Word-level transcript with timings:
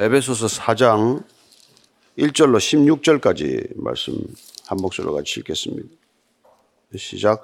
에베소서 0.00 0.46
4장 0.46 1.24
1절로 2.16 2.58
16절까지 2.58 3.70
말씀 3.82 4.14
한 4.68 4.78
목소리로 4.80 5.12
같이 5.12 5.40
읽겠습니다. 5.40 5.88
시작. 6.96 7.42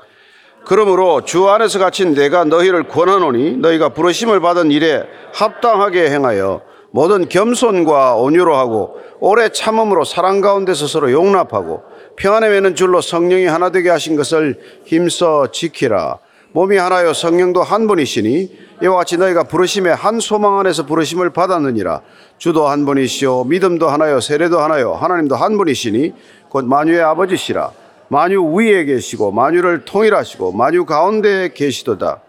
그러므로 0.64 1.24
주 1.24 1.48
안에서 1.48 1.80
갇힌 1.80 2.14
내가 2.14 2.44
너희를 2.44 2.86
권하노니 2.86 3.56
너희가 3.56 3.88
부르심을 3.88 4.38
받은 4.38 4.70
일에 4.70 5.02
합당하게 5.32 6.08
행하여 6.10 6.62
모든 6.92 7.28
겸손과 7.28 8.18
온유로 8.18 8.56
하고 8.56 9.00
오래 9.18 9.48
참음으로 9.48 10.04
사랑 10.04 10.40
가운데서 10.40 10.86
서로 10.86 11.10
용납하고 11.10 11.82
평안에 12.14 12.50
매는 12.50 12.76
줄로 12.76 13.00
성령이 13.00 13.46
하나 13.46 13.70
되게 13.70 13.90
하신 13.90 14.14
것을 14.14 14.60
힘써 14.84 15.50
지키라. 15.50 16.20
몸이 16.54 16.76
하나요 16.76 17.12
성령도 17.12 17.64
한 17.64 17.88
분이시니 17.88 18.58
이와 18.80 18.98
같이 18.98 19.16
너희가 19.16 19.42
부르심의 19.42 19.92
한 19.92 20.20
소망 20.20 20.60
안에서 20.60 20.86
부르심을 20.86 21.30
받았느니라. 21.30 22.00
주도 22.38 22.68
한 22.68 22.86
분이시요 22.86 23.42
믿음도 23.44 23.88
하나요 23.88 24.20
세례도 24.20 24.60
하나요 24.60 24.94
하나님도 24.94 25.34
한 25.34 25.56
분이시니 25.58 26.12
곧 26.50 26.64
만유의 26.64 27.02
아버지시라. 27.02 27.72
만유 28.06 28.54
위에 28.54 28.84
계시고 28.84 29.32
만유를 29.32 29.84
통일하시고 29.84 30.52
만유 30.52 30.84
가운데 30.84 31.52
계시도다. 31.52 32.20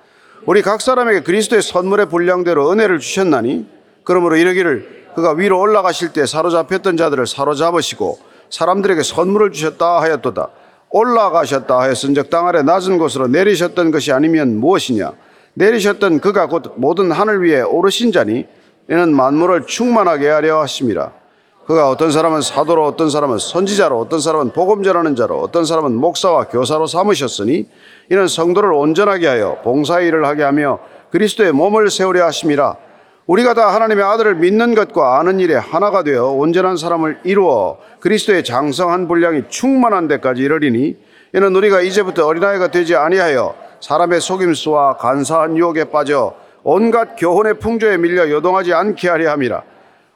우리 0.48 0.64
각 0.64 0.82
사람에게 0.82 1.22
그리스도의 1.22 1.62
선물의 1.62 2.10
분량대로 2.10 2.72
은혜를 2.72 2.98
주셨나니 2.98 3.68
그러므로 4.04 4.38
이르기를 4.38 5.12
그가 5.14 5.34
위로 5.34 5.60
올라가실 5.60 6.14
때 6.14 6.26
사로잡혔던 6.26 6.98
자들을 6.98 7.28
사로잡으시고 7.28 8.18
사람들에게 8.50 9.04
선물을 9.04 9.52
주셨다 9.52 10.02
하였도다. 10.02 10.50
올라가셨다 10.96 11.78
하였은즉 11.78 12.30
땅 12.30 12.48
아래 12.48 12.64
낮은 12.64 12.98
곳으로 12.98 13.28
내리셨던 13.28 13.92
것이 13.92 14.14
아니면 14.14 14.58
무엇이냐? 14.58 15.12
내리셨던 15.56 16.22
그가 16.22 16.48
곧 16.48 16.74
모든 16.78 17.12
하늘 17.12 17.44
위에 17.44 17.62
오르신 17.62 18.14
자니 18.14 18.46
이는 18.90 19.14
만물을 19.14 19.66
충만하게 19.68 20.30
하려 20.30 20.62
하심이라. 20.62 21.12
그가 21.68 21.90
어떤 21.90 22.12
사람은 22.12 22.42
사도로 22.42 22.86
어떤 22.86 23.10
사람은 23.10 23.40
선지자로 23.40 24.00
어떤 24.00 24.22
사람은 24.22 24.54
복음 24.54 24.84
전하는 24.84 25.18
자로 25.18 25.42
어떤 25.42 25.66
사람은 25.66 25.96
목사와 25.96 26.46
교사로 26.46 26.88
삼으셨으니 26.88 27.68
이는 28.10 28.28
성도를 28.30 28.72
온전하게 28.72 29.28
하여 29.28 29.58
봉사의 29.64 30.08
일을 30.08 30.26
하게 30.26 30.44
하며 30.44 30.80
그리스도의 31.12 31.52
몸을 31.52 31.90
세우려 31.90 32.26
하심이라. 32.26 32.78
우리가 33.28 33.56
다 33.56 33.74
하나님의 33.74 34.04
아들을 34.04 34.36
믿는 34.36 34.76
것과 34.76 35.20
아는 35.20 35.40
일에 35.40 35.56
하나가 35.56 36.04
되어 36.04 36.28
온전한 36.28 36.78
사람을 36.78 37.22
이루어 37.24 37.78
그리스도의 38.00 38.44
장성한 38.44 39.08
분량이 39.08 39.44
충만한 39.50 40.08
데까지 40.08 40.44
이르리니 40.44 40.96
이는 41.34 41.56
우리가 41.56 41.82
이제부터 41.82 42.28
어린아이가 42.28 42.70
되지 42.70 42.96
아니하여 42.96 43.56
사람의 43.82 44.22
속임수와 44.22 44.98
간사한 44.98 45.58
유혹에 45.58 45.86
빠져 45.86 46.36
온갖 46.62 47.16
교훈의 47.18 47.56
풍조에 47.60 47.98
밀려 47.98 48.30
요동하지 48.30 48.74
않게 48.74 49.10
하려 49.10 49.32
함이라. 49.32 49.64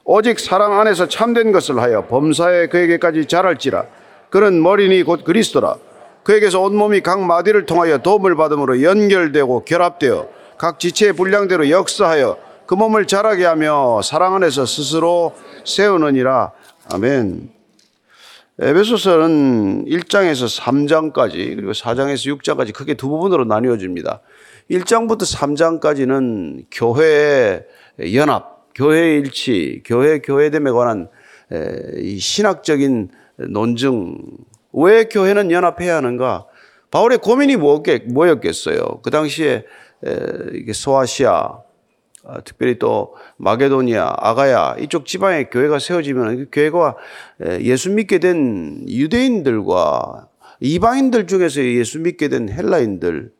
오직 0.03 0.39
사랑 0.39 0.79
안에서 0.79 1.07
참된 1.07 1.51
것을 1.51 1.79
하여 1.79 2.05
범사에 2.05 2.67
그에게까지 2.67 3.25
자랄지라. 3.25 3.85
그는 4.29 4.61
머리니 4.61 5.03
곧 5.03 5.23
그리스도라. 5.23 5.75
그에게서 6.23 6.61
온몸이 6.61 7.01
각 7.01 7.21
마디를 7.21 7.65
통하여 7.65 7.97
도움을 7.99 8.35
받음으로 8.35 8.83
연결되고 8.83 9.65
결합되어 9.65 10.27
각 10.57 10.79
지체의 10.79 11.13
분량대로 11.13 11.69
역사하여 11.69 12.48
그 12.69 12.75
몸을 12.75 13.07
자라게 13.07 13.45
하며 13.45 13.99
사랑 14.03 14.35
안에서 14.35 14.67
스스로 14.67 15.33
세우느니라. 15.65 16.51
아멘. 16.93 17.49
에베소서는 18.59 19.85
1장에서 19.85 20.61
3장까지 20.61 21.55
그리고 21.55 21.71
4장에서 21.71 22.37
6장까지 22.37 22.75
크게 22.75 22.93
두 22.93 23.09
부분으로 23.09 23.45
나뉘어집니다. 23.45 24.21
1장부터 24.69 25.21
3장까지는 25.21 26.65
교회의 26.69 27.63
연합, 28.13 28.67
교회의 28.75 29.21
일치, 29.21 29.81
교회 29.83 30.19
교회됨에 30.19 30.69
관한 30.69 31.09
이 31.97 32.19
신학적인 32.19 33.09
논증. 33.49 34.15
왜 34.73 35.05
교회는 35.05 35.49
연합해야 35.49 35.95
하는가? 35.95 36.45
바울의 36.91 37.17
고민이 37.17 37.55
뭐였겠어요? 37.55 39.01
그 39.01 39.09
당시에 39.09 39.65
소아시아, 40.71 41.33
어, 41.33 41.68
특별히 42.45 42.79
또 42.79 43.15
마게도니아, 43.37 44.15
아가야 44.17 44.75
이쪽 44.79 45.05
지방에 45.05 45.45
교회가 45.45 45.79
세워지면 45.79 46.37
그 46.37 46.47
교회가 46.51 46.95
예수 47.61 47.91
믿게 47.91 48.19
된 48.19 48.85
유대인들과 48.87 50.27
이방인들 50.59 51.27
중에서 51.27 51.63
예수 51.63 51.99
믿게 51.99 52.27
된 52.27 52.49
헬라인들 52.49 53.31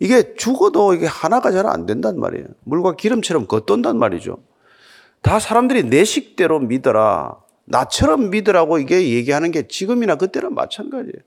이게 0.00 0.34
죽어도 0.34 0.94
이게 0.94 1.06
하나가 1.06 1.50
잘 1.50 1.66
안 1.66 1.86
된단 1.86 2.20
말이에요. 2.20 2.46
물과 2.64 2.94
기름처럼 2.96 3.46
겉돈단 3.46 3.98
말이죠. 3.98 4.38
다 5.22 5.38
사람들이 5.38 5.84
내 5.84 6.04
식대로 6.04 6.60
믿어라. 6.60 7.36
나처럼 7.64 8.30
믿으라고 8.30 8.78
이게 8.78 9.10
얘기하는 9.10 9.50
게 9.50 9.66
지금이나 9.66 10.14
그때는 10.14 10.54
마찬가지예요. 10.54 11.22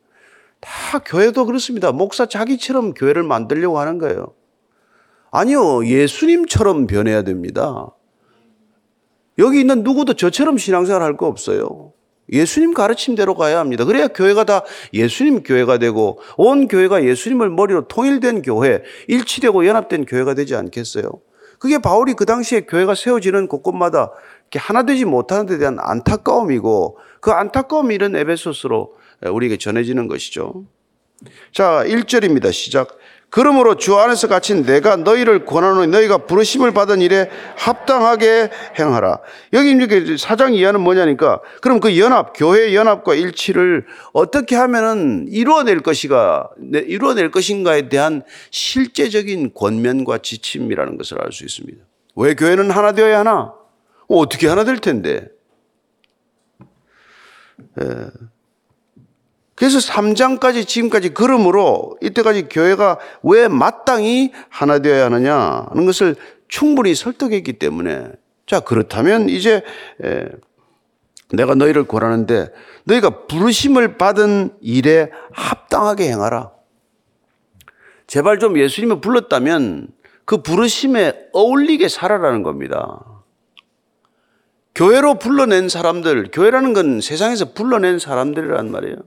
다 0.60 1.00
교회도 1.00 1.46
그렇습니다. 1.46 1.92
목사 1.92 2.26
자기처럼 2.26 2.94
교회를 2.94 3.24
만들려고 3.24 3.80
하는 3.80 3.98
거예요. 3.98 4.34
아니요, 5.31 5.86
예수님처럼 5.86 6.88
변해야 6.88 7.24
됩니다. 7.24 7.88
여기 9.40 9.62
있는 9.62 9.84
누구도 9.84 10.14
저처럼 10.14 10.58
신앙생활 10.58 11.02
할 11.02 11.16
거 11.16 11.28
없어요. 11.28 11.94
예수님 12.31 12.74
가르침대로 12.74 13.36
가야 13.36 13.59
합니다. 13.59 13.84
그래야 13.84 14.08
교회가 14.08 14.44
다 14.46 14.64
예수님 14.94 15.44
교회가 15.44 15.80
되고 15.80 16.20
온 16.38 16.68
교회가 16.68 17.03
예수님을 17.03 17.50
머리로 17.50 17.88
통일된 17.88 18.41
교회, 18.41 18.84
일치되고 19.08 19.66
연합된 19.66 20.06
교회가 20.06 20.34
되지 20.34 20.56
않겠어요? 20.56 21.09
그게 21.59 21.78
바울이 21.78 22.14
그 22.14 22.25
당시에 22.25 22.62
교회가 22.62 22.96
세워지는 22.96 23.47
곳곳마다 23.47 24.12
이렇게 24.44 24.59
하나 24.59 24.84
되지 24.84 25.06
못하는 25.06 25.46
데 25.46 25.58
대한 25.58 25.78
안타까움이고 25.80 26.97
그 27.20 27.31
안타까움이 27.31 27.94
이런 27.96 28.16
에베소스로 28.16 28.96
우리에게 29.30 29.58
전해지는 29.58 30.08
것이죠. 30.08 30.66
자, 31.53 31.84
1절입니다. 31.86 32.52
시작. 32.52 32.97
그러므로 33.31 33.75
주 33.75 33.97
안에서 33.97 34.28
갇힌 34.28 34.64
내가 34.64 34.97
너희를 34.97 35.46
권하노니 35.46 35.88
너희가 35.88 36.19
부르심을 36.19 36.74
받은 36.74 37.00
일에 37.00 37.30
합당하게 37.56 38.52
행하라. 38.78 39.19
여기 39.53 39.72
이제 39.72 40.18
사장 40.18 40.53
이하는 40.53 40.81
뭐냐니까 40.81 41.40
그럼 41.62 41.80
그 41.80 41.97
연합, 41.97 42.34
교회 42.36 42.75
연합과 42.75 43.16
일치를 43.16 43.86
어떻게 44.12 44.58
하면은 44.58 45.28
이루어낼 45.30 45.80
것이가, 45.80 46.50
이루어낼 46.74 47.31
것인가에 47.31 47.88
대한 47.88 48.22
실제적인 48.52 49.53
권면과 49.53 50.18
지침이라는 50.18 50.97
것을 50.97 51.22
알 51.22 51.31
수 51.31 51.46
있습니다. 51.46 51.81
왜 52.18 52.36
교회는 52.36 52.70
하나 52.70 52.91
되어야 52.91 53.20
하나? 53.20 53.53
어떻게 54.09 54.50
하나 54.50 54.66
될 54.66 54.80
텐데? 54.80 55.30
예. 57.80 57.86
그래서 59.56 59.80
3장까지 59.80 60.68
지금까지 60.68 61.10
그러므로 61.14 61.98
이때까지 62.02 62.50
교회가 62.50 63.00
왜 63.24 63.48
마땅히 63.48 64.32
하나 64.50 64.80
되어야 64.80 65.06
하느냐 65.06 65.68
하는 65.70 65.86
것을 65.86 66.16
충분히 66.48 66.96
설득했기 66.96 67.54
때문에 67.54 68.08
자 68.48 68.60
그렇다면 68.60 69.30
이제 69.30 69.64
내가 71.32 71.56
너희를 71.56 71.86
권하는데 71.86 72.52
너희가 72.86 73.26
부르심을 73.28 73.98
받은 73.98 74.56
일에 74.62 75.12
합당하게 75.32 76.10
행하라. 76.10 76.52
제발 78.08 78.40
좀 78.40 78.58
예수님을 78.58 79.00
불렀다면 79.00 79.88
그 80.26 80.42
부르심에 80.42 81.28
어울리게 81.34 81.88
살아라는 81.88 82.44
겁니다. 82.44 83.06
교회로 84.76 85.20
불러낸 85.20 85.70
사람들, 85.70 86.32
교회라는 86.32 86.74
건 86.74 87.02
세상에서 87.02 87.54
불러낸 87.54 88.00
사람들이란 88.00 88.72
말이에요. 88.72 88.98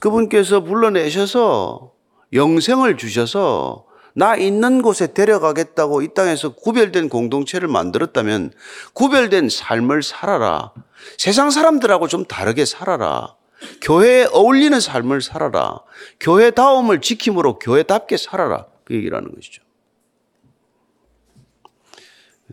그분께서 0.00 0.60
불러내셔서 0.60 1.92
영생을 2.32 2.96
주셔서 2.96 3.86
나 4.14 4.36
있는 4.36 4.80
곳에 4.80 5.12
데려가겠다고 5.12 6.02
이 6.02 6.14
땅에서 6.14 6.54
구별된 6.54 7.08
공동체를 7.08 7.68
만들었다면 7.68 8.52
구별된 8.92 9.48
삶을 9.48 10.02
살아라. 10.02 10.72
세상 11.18 11.50
사람들하고 11.50 12.06
좀 12.08 12.24
다르게 12.24 12.64
살아라. 12.64 13.34
교회에 13.80 14.26
어울리는 14.32 14.78
삶을 14.78 15.20
살아라. 15.20 15.80
교회다움을 16.20 17.00
지킴으로 17.00 17.58
교회답게 17.58 18.16
살아라. 18.16 18.66
그 18.84 18.94
얘기라는 18.94 19.34
것이죠. 19.34 19.62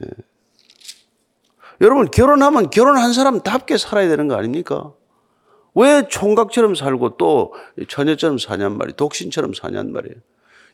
예. 0.04 0.08
여러분, 1.82 2.10
결혼하면 2.10 2.70
결혼한 2.70 3.14
사람답게 3.14 3.78
살아야 3.78 4.08
되는 4.08 4.28
거 4.28 4.36
아닙니까? 4.36 4.94
왜 5.74 6.08
총각처럼 6.08 6.76
살고 6.76 7.18
또 7.18 7.54
처녀처럼 7.88 8.38
사냔 8.38 8.78
말이에요. 8.78 8.96
독신처럼 8.96 9.54
사냔 9.54 9.92
말이에요. 9.92 10.16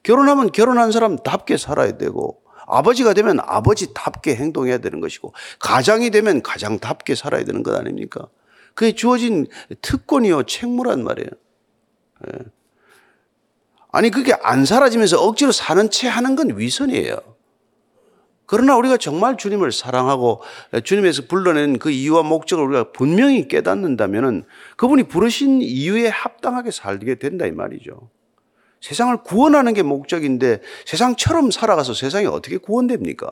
결혼하면 0.03 0.51
결혼한 0.51 0.91
사람답게 0.91 1.57
살아야 1.57 1.97
되고 1.97 2.41
아버지가 2.65 3.13
되면 3.13 3.39
아버지답게 3.39 4.35
행동해야 4.35 4.79
되는 4.79 4.99
것이고 4.99 5.33
가장이 5.59 6.09
되면 6.09 6.41
가장답게 6.41 7.15
살아야 7.15 7.43
되는 7.43 7.63
것 7.63 7.75
아닙니까? 7.75 8.27
그게 8.73 8.93
주어진 8.93 9.47
특권이요 9.81 10.43
책무란 10.43 11.03
말이에요. 11.03 11.29
예. 12.27 12.39
아니 13.91 14.11
그게 14.11 14.33
안 14.43 14.65
사라지면서 14.65 15.21
억지로 15.21 15.51
사는 15.51 15.89
채 15.89 16.07
하는 16.07 16.35
건 16.35 16.57
위선이에요. 16.57 17.17
그러나 18.47 18.77
우리가 18.77 18.95
정말 18.97 19.37
주님을 19.37 19.73
사랑하고 19.73 20.41
주님에서 20.83 21.23
불러낸 21.27 21.77
그 21.77 21.91
이유와 21.91 22.23
목적을 22.23 22.65
우리가 22.65 22.91
분명히 22.93 23.47
깨닫는다면은 23.47 24.45
그분이 24.77 25.03
부르신 25.03 25.61
이유에 25.61 26.07
합당하게 26.07 26.71
살게 26.71 27.15
된다 27.15 27.45
이 27.45 27.51
말이죠. 27.51 28.09
세상을 28.79 29.17
구원하는 29.23 29.73
게 29.73 29.83
목적인데 29.83 30.61
세상처럼 30.85 31.51
살아가서 31.51 31.93
세상이 31.93 32.25
어떻게 32.27 32.57
구원됩니까? 32.57 33.31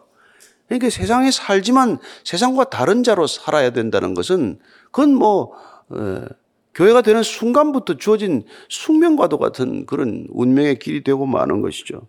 그러니까 0.68 0.90
세상에 0.90 1.32
살지만 1.32 2.00
세상과 2.26 2.66
다른 2.66 3.04
자로 3.04 3.26
살아야 3.26 3.70
된다는 3.70 4.16
것은 4.16 4.60
그건 4.92 5.16
뭐 5.16 5.54
에, 5.94 6.26
교회가 6.74 7.04
되는 7.04 7.24
순간부터 7.24 7.96
주어진 7.98 8.44
숙명과도 8.68 9.38
같은 9.38 9.86
그런 9.86 10.28
운명의 10.30 10.78
길이 10.80 11.04
되고 11.06 11.26
마는 11.26 11.62
것이죠. 11.62 12.02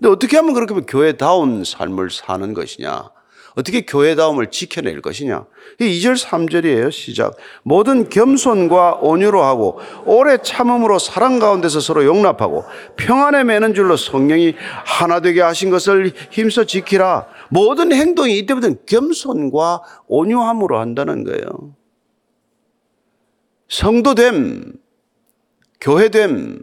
근데 0.00 0.08
어떻게 0.08 0.38
하면 0.38 0.54
그렇게 0.54 0.74
교회다운 0.80 1.62
삶을 1.62 2.10
사는 2.10 2.54
것이냐? 2.54 3.10
어떻게 3.54 3.82
교회다움을 3.82 4.50
지켜낼 4.50 5.02
것이냐? 5.02 5.44
2절, 5.78 6.16
3절이에요. 6.16 6.90
시작. 6.90 7.36
모든 7.64 8.08
겸손과 8.08 9.00
온유로 9.02 9.42
하고 9.42 9.78
오래 10.06 10.38
참음으로 10.38 10.98
사랑 10.98 11.38
가운데서 11.38 11.80
서로 11.80 12.06
용납하고 12.06 12.64
평안에 12.96 13.44
매는 13.44 13.74
줄로 13.74 13.98
성령이 13.98 14.54
하나 14.86 15.20
되게 15.20 15.42
하신 15.42 15.68
것을 15.68 16.14
힘써 16.30 16.64
지키라. 16.64 17.26
모든 17.50 17.92
행동이 17.92 18.38
이때부터는 18.38 18.78
겸손과 18.86 19.82
온유함으로 20.06 20.78
한다는 20.78 21.24
거예요. 21.24 21.74
성도됨, 23.68 24.72
교회됨, 25.82 26.60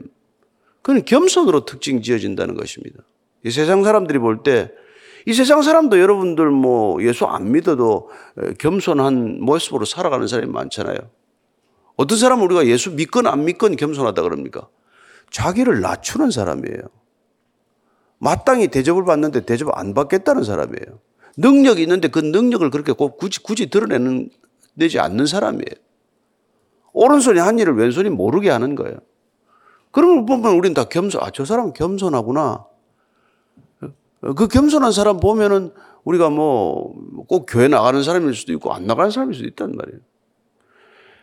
그건 0.81 1.06
겸손으로 1.06 1.66
특징 1.66 2.01
지어진다는 2.01 2.56
것입니다. 2.56 3.04
이 3.48 3.52
세상 3.52 3.84
사람들이 3.84 4.20
볼 4.20 4.44
때 4.44 4.72
이 5.28 5.34
세상 5.34 5.62
사람도 5.62 6.00
여러분들 6.00 6.50
뭐 6.52 7.04
예수 7.04 7.26
안 7.26 7.52
믿어도 7.52 8.10
겸손한 8.60 9.42
모습으로 9.42 9.84
살아가는 9.84 10.26
사람이 10.26 10.50
많잖아요. 10.50 10.98
어떤 11.98 12.18
사람은 12.18 12.46
우리가 12.46 12.66
예수 12.68 12.92
믿건 12.92 13.28
안 13.28 13.44
믿건 13.44 13.76
겸손하다 13.76 14.22
그럽니까? 14.22 14.70
자기를 15.30 15.82
낮추는 15.82 16.32
사람이에요. 16.32 16.80
마땅히 18.20 18.70
대접을 18.70 19.04
받는데 19.04 19.42
대접 19.42 19.78
안 19.78 19.94
받겠다는 19.94 20.46
사람이에요. 20.46 21.00
능력이 21.36 21.82
있는데 21.82 22.08
그 22.08 22.20
능력을 22.20 22.70
그렇게 22.70 22.94
꼭 22.94 23.18
굳이, 23.18 23.44
굳이 23.44 23.70
드러내는, 23.70 24.30
내지 24.76 24.98
않는 24.98 25.26
사람이에요. 25.26 25.76
오른손이 26.94 27.38
한 27.40 27.60
일을 27.60 27.76
왼손이 27.76 28.10
모르게 28.12 28.50
하는 28.50 28.76
거예요. 28.76 28.96
걸 29.92 30.26
보면 30.26 30.54
우리는 30.54 30.74
다 30.74 30.86
겸손, 30.86 31.22
아, 31.22 31.32
저 31.32 31.44
사람은 31.44 31.74
겸손하구나. 31.74 32.66
그 34.36 34.48
겸손한 34.48 34.92
사람 34.92 35.20
보면은 35.20 35.72
우리가 36.04 36.30
뭐 36.30 37.08
꼭 37.28 37.46
교회 37.48 37.68
나가는 37.68 38.02
사람일 38.02 38.34
수도 38.34 38.54
있고 38.54 38.74
안 38.74 38.88
나가는 38.88 39.12
사람일 39.12 39.36
수도 39.36 39.48
있단 39.48 39.76
말이에요. 39.76 40.00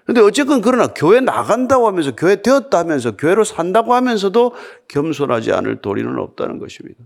근데 0.04 0.20
어쨌건 0.20 0.60
그러나 0.60 0.88
교회 0.88 1.20
나간다고 1.20 1.86
하면서 1.86 2.14
교회 2.14 2.42
되었다 2.42 2.78
하면서 2.78 3.16
교회로 3.16 3.42
산다고 3.42 3.94
하면서도 3.94 4.52
겸손하지 4.88 5.52
않을 5.52 5.80
도리는 5.80 6.18
없다는 6.18 6.58
것입니다. 6.58 7.02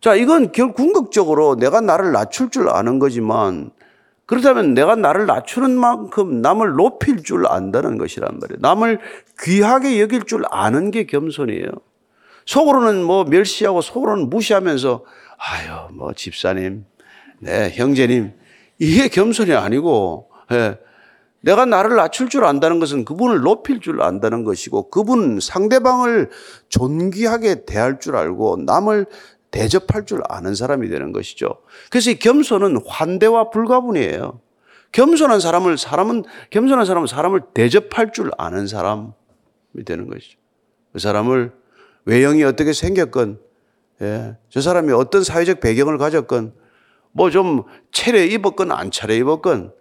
자, 0.00 0.16
이건 0.16 0.50
결 0.50 0.72
궁극적으로 0.72 1.54
내가 1.54 1.80
나를 1.80 2.10
낮출 2.10 2.50
줄 2.50 2.68
아는 2.68 2.98
거지만 2.98 3.70
그렇다면 4.26 4.74
내가 4.74 4.96
나를 4.96 5.26
낮추는 5.26 5.78
만큼 5.78 6.42
남을 6.42 6.72
높일 6.72 7.22
줄 7.22 7.46
안다는 7.46 7.98
것이란 7.98 8.40
말이에요. 8.40 8.58
남을 8.60 8.98
귀하게 9.42 10.00
여길 10.00 10.24
줄 10.24 10.42
아는 10.50 10.90
게 10.90 11.06
겸손이에요. 11.06 11.68
속으로는 12.46 13.02
뭐 13.04 13.24
멸시하고 13.24 13.80
속으로는 13.80 14.30
무시하면서 14.30 15.04
아유 15.38 15.88
뭐 15.92 16.12
집사님, 16.14 16.86
네 17.40 17.70
형제님 17.74 18.32
이게 18.78 19.08
겸손이 19.08 19.52
아니고 19.52 20.30
예, 20.52 20.78
내가 21.40 21.64
나를 21.64 21.96
낮출 21.96 22.28
줄 22.28 22.44
안다는 22.44 22.80
것은 22.80 23.04
그분을 23.04 23.40
높일 23.40 23.80
줄 23.80 24.02
안다는 24.02 24.44
것이고 24.44 24.90
그분 24.90 25.38
상대방을 25.40 26.30
존귀하게 26.68 27.66
대할 27.66 28.00
줄 28.00 28.16
알고 28.16 28.58
남을 28.64 29.06
대접할 29.50 30.06
줄 30.06 30.22
아는 30.28 30.54
사람이 30.54 30.88
되는 30.88 31.12
것이죠. 31.12 31.62
그래서 31.90 32.10
이 32.10 32.18
겸손은 32.18 32.80
환대와 32.86 33.50
불가분이에요. 33.50 34.40
겸손한 34.92 35.40
사람을 35.40 35.78
사람은 35.78 36.24
겸손한 36.50 36.84
사람은 36.84 37.06
사람을 37.06 37.40
대접할 37.54 38.12
줄 38.12 38.30
아는 38.38 38.66
사람이 38.66 39.12
되는 39.84 40.08
것이죠. 40.08 40.38
그 40.92 40.98
사람을 40.98 41.52
외형이 42.06 42.42
어떻게 42.44 42.72
생겼건, 42.72 43.38
예, 44.02 44.36
저 44.48 44.60
사람이 44.60 44.92
어떤 44.92 45.22
사회적 45.22 45.60
배경을 45.60 45.98
가졌건, 45.98 46.54
뭐 47.12 47.30
좀 47.30 47.64
차려 47.92 48.22
입었건 48.24 48.72
안 48.72 48.90
차려 48.90 49.14
입었건, 49.14 49.72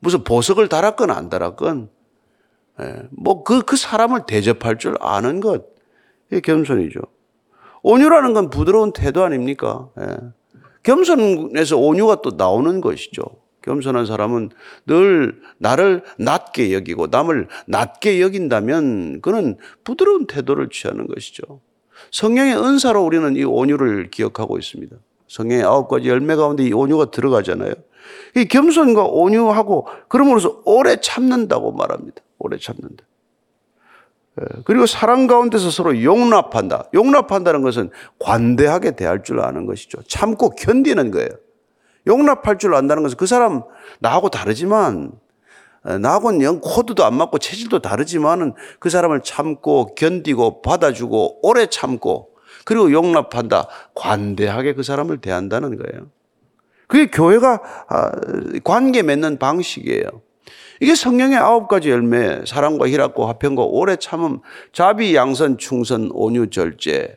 무슨 0.00 0.24
보석을 0.24 0.68
달았건 0.68 1.10
안 1.10 1.28
달았건, 1.28 1.88
예, 2.80 3.02
뭐 3.10 3.44
그 3.44 3.62
그 3.62 3.76
사람을 3.76 4.22
대접할 4.26 4.78
줄 4.78 4.96
아는 5.00 5.40
것, 5.40 5.64
이게 6.30 6.40
겸손이죠. 6.40 7.00
온유라는 7.82 8.34
건 8.34 8.50
부드러운 8.50 8.92
태도 8.92 9.22
아닙니까? 9.22 9.88
예. 10.00 10.16
겸손에서 10.82 11.76
온유가 11.78 12.22
또 12.22 12.32
나오는 12.36 12.80
것이죠. 12.80 13.22
겸손한 13.62 14.06
사람은 14.06 14.50
늘 14.86 15.40
나를 15.58 16.04
낮게 16.18 16.72
여기고 16.72 17.08
남을 17.08 17.48
낮게 17.66 18.20
여긴다면 18.20 19.20
그는 19.20 19.56
부드러운 19.82 20.26
태도를 20.28 20.68
취하는 20.70 21.06
것이죠. 21.08 21.60
성령의 22.10 22.56
은사로 22.56 23.04
우리는 23.04 23.36
이 23.36 23.44
온유를 23.44 24.10
기억하고 24.10 24.58
있습니다. 24.58 24.96
성령의 25.28 25.64
아홉 25.64 25.88
가지 25.88 26.08
열매 26.08 26.36
가운데 26.36 26.64
이 26.64 26.72
온유가 26.72 27.10
들어가잖아요. 27.10 27.72
이 28.36 28.44
겸손과 28.46 29.04
온유하고 29.04 29.86
그러므로서 30.08 30.62
오래 30.64 30.96
참는다고 31.00 31.72
말합니다. 31.72 32.22
오래 32.38 32.58
참는다. 32.58 33.04
예, 34.40 34.44
그리고 34.64 34.86
사랑 34.86 35.26
가운데서 35.26 35.70
서로 35.70 36.02
용납한다. 36.02 36.90
용납한다는 36.94 37.62
것은 37.62 37.90
관대하게 38.18 38.92
대할 38.92 39.22
줄 39.22 39.40
아는 39.40 39.66
것이죠. 39.66 40.02
참고 40.06 40.50
견디는 40.50 41.10
거예요. 41.10 41.28
용납할 42.06 42.58
줄 42.58 42.74
안다는 42.74 43.02
것은 43.02 43.16
그 43.16 43.26
사람 43.26 43.62
나하고 43.98 44.28
다르지만 44.28 45.10
예, 45.12 45.18
나하고는 45.86 46.42
영 46.42 46.60
코드도 46.60 47.04
안 47.04 47.14
맞고 47.14 47.38
체질도 47.38 47.80
다르지만은 47.80 48.54
그 48.80 48.90
사람을 48.90 49.22
참고 49.22 49.94
견디고 49.94 50.62
받아주고 50.62 51.40
오래 51.42 51.66
참고 51.66 52.30
그리고 52.64 52.90
용납한다. 52.92 53.68
관대하게 53.94 54.74
그 54.74 54.82
사람을 54.82 55.18
대한다는 55.20 55.76
거예요. 55.76 56.08
그게 56.88 57.06
교회가 57.06 57.60
아, 57.88 58.12
관계 58.64 59.02
맺는 59.02 59.38
방식이에요. 59.38 60.04
이게 60.80 60.94
성령의 60.94 61.38
아홉 61.38 61.68
가지 61.68 61.90
열매, 61.90 62.44
사랑과 62.44 62.88
희락과 62.88 63.28
화평과 63.28 63.62
오래 63.62 63.96
참음, 63.96 64.40
자비, 64.72 65.14
양선, 65.14 65.58
충선, 65.58 66.10
온유, 66.12 66.50
절제. 66.50 67.16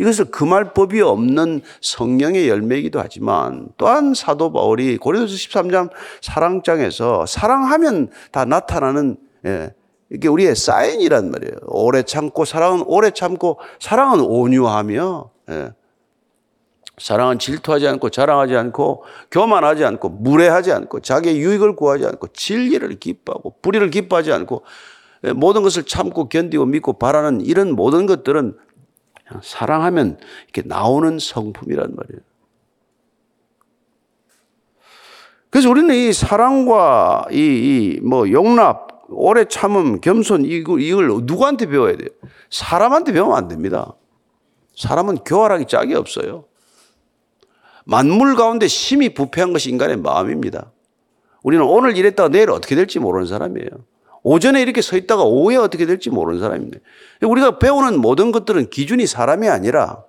이것을 0.00 0.30
금할 0.30 0.72
법이 0.72 1.02
없는 1.02 1.60
성령의 1.82 2.48
열매이기도 2.48 2.98
하지만 2.98 3.68
또한 3.76 4.14
사도 4.14 4.50
바울이 4.50 4.96
고린도서 4.96 5.34
13장 5.34 5.90
사랑장에서 6.22 7.26
사랑하면 7.26 8.08
다 8.32 8.46
나타나는 8.46 9.18
예, 9.44 9.74
이게 10.10 10.28
우리의 10.28 10.56
사인이란 10.56 11.30
말이에요. 11.30 11.52
오래 11.66 12.02
참고 12.02 12.46
사랑은 12.46 12.82
오래 12.86 13.10
참고 13.10 13.58
사랑은 13.78 14.20
온유하며 14.20 15.30
예. 15.50 15.72
사랑은 16.96 17.38
질투하지 17.38 17.86
않고 17.86 18.08
자랑하지 18.08 18.56
않고 18.56 19.04
교만하지 19.30 19.84
않고 19.84 20.08
무례하지 20.08 20.72
않고 20.72 21.00
자기의 21.00 21.38
유익을 21.40 21.76
구하지 21.76 22.06
않고 22.06 22.28
진리를 22.28 22.88
기뻐하고 22.98 23.56
불의를 23.60 23.90
기뻐하지 23.90 24.32
않고 24.32 24.62
예, 25.24 25.32
모든 25.32 25.62
것을 25.62 25.82
참고 25.82 26.30
견디고 26.30 26.64
믿고 26.64 26.94
바라는 26.94 27.42
이런 27.42 27.72
모든 27.72 28.06
것들은 28.06 28.56
사랑하면 29.42 30.18
이렇게 30.44 30.62
나오는 30.66 31.18
성품이란 31.18 31.94
말이에요. 31.94 32.20
그래서 35.50 35.68
우리는 35.68 35.94
이 35.94 36.12
사랑과 36.12 37.26
이뭐 37.30 38.30
용납, 38.30 39.06
오래 39.08 39.44
참음, 39.46 40.00
겸손 40.00 40.44
이걸 40.44 41.08
누구한테 41.24 41.66
배워야 41.66 41.96
돼요? 41.96 42.08
사람한테 42.50 43.12
배우면 43.12 43.36
안 43.36 43.48
됩니다. 43.48 43.94
사람은 44.76 45.16
교활하기 45.18 45.66
짝이 45.66 45.94
없어요. 45.94 46.44
만물 47.84 48.36
가운데 48.36 48.68
심히 48.68 49.12
부패한 49.12 49.52
것이 49.52 49.70
인간의 49.70 49.96
마음입니다. 49.96 50.70
우리는 51.42 51.64
오늘 51.64 51.96
이랬다가 51.96 52.28
내일 52.28 52.50
어떻게 52.50 52.76
될지 52.76 53.00
모르는 53.00 53.26
사람이에요. 53.26 53.68
오전에 54.22 54.60
이렇게 54.62 54.82
서 54.82 54.96
있다가 54.96 55.24
오후에 55.24 55.56
어떻게 55.56 55.86
될지 55.86 56.10
모르는 56.10 56.40
사람입니다. 56.40 56.78
우리가 57.22 57.58
배우는 57.58 58.00
모든 58.00 58.32
것들은 58.32 58.70
기준이 58.70 59.06
사람이 59.06 59.48
아니라 59.48 60.04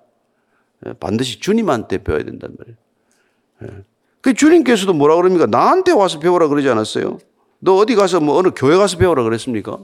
반드시 1.00 1.40
주님한테 1.40 2.02
배워야 2.02 2.24
된단 2.24 2.54
말이에요. 2.58 3.82
그 4.20 4.34
주님께서도 4.34 4.92
뭐라 4.92 5.16
그럽니까? 5.16 5.46
나한테 5.46 5.92
와서 5.92 6.18
배우라 6.18 6.48
그러지 6.48 6.68
않았어요? 6.68 7.18
너 7.58 7.76
어디 7.76 7.94
가서 7.94 8.20
뭐 8.20 8.36
어느 8.36 8.50
교회 8.54 8.76
가서 8.76 8.98
배우라 8.98 9.22
그랬습니까? 9.22 9.78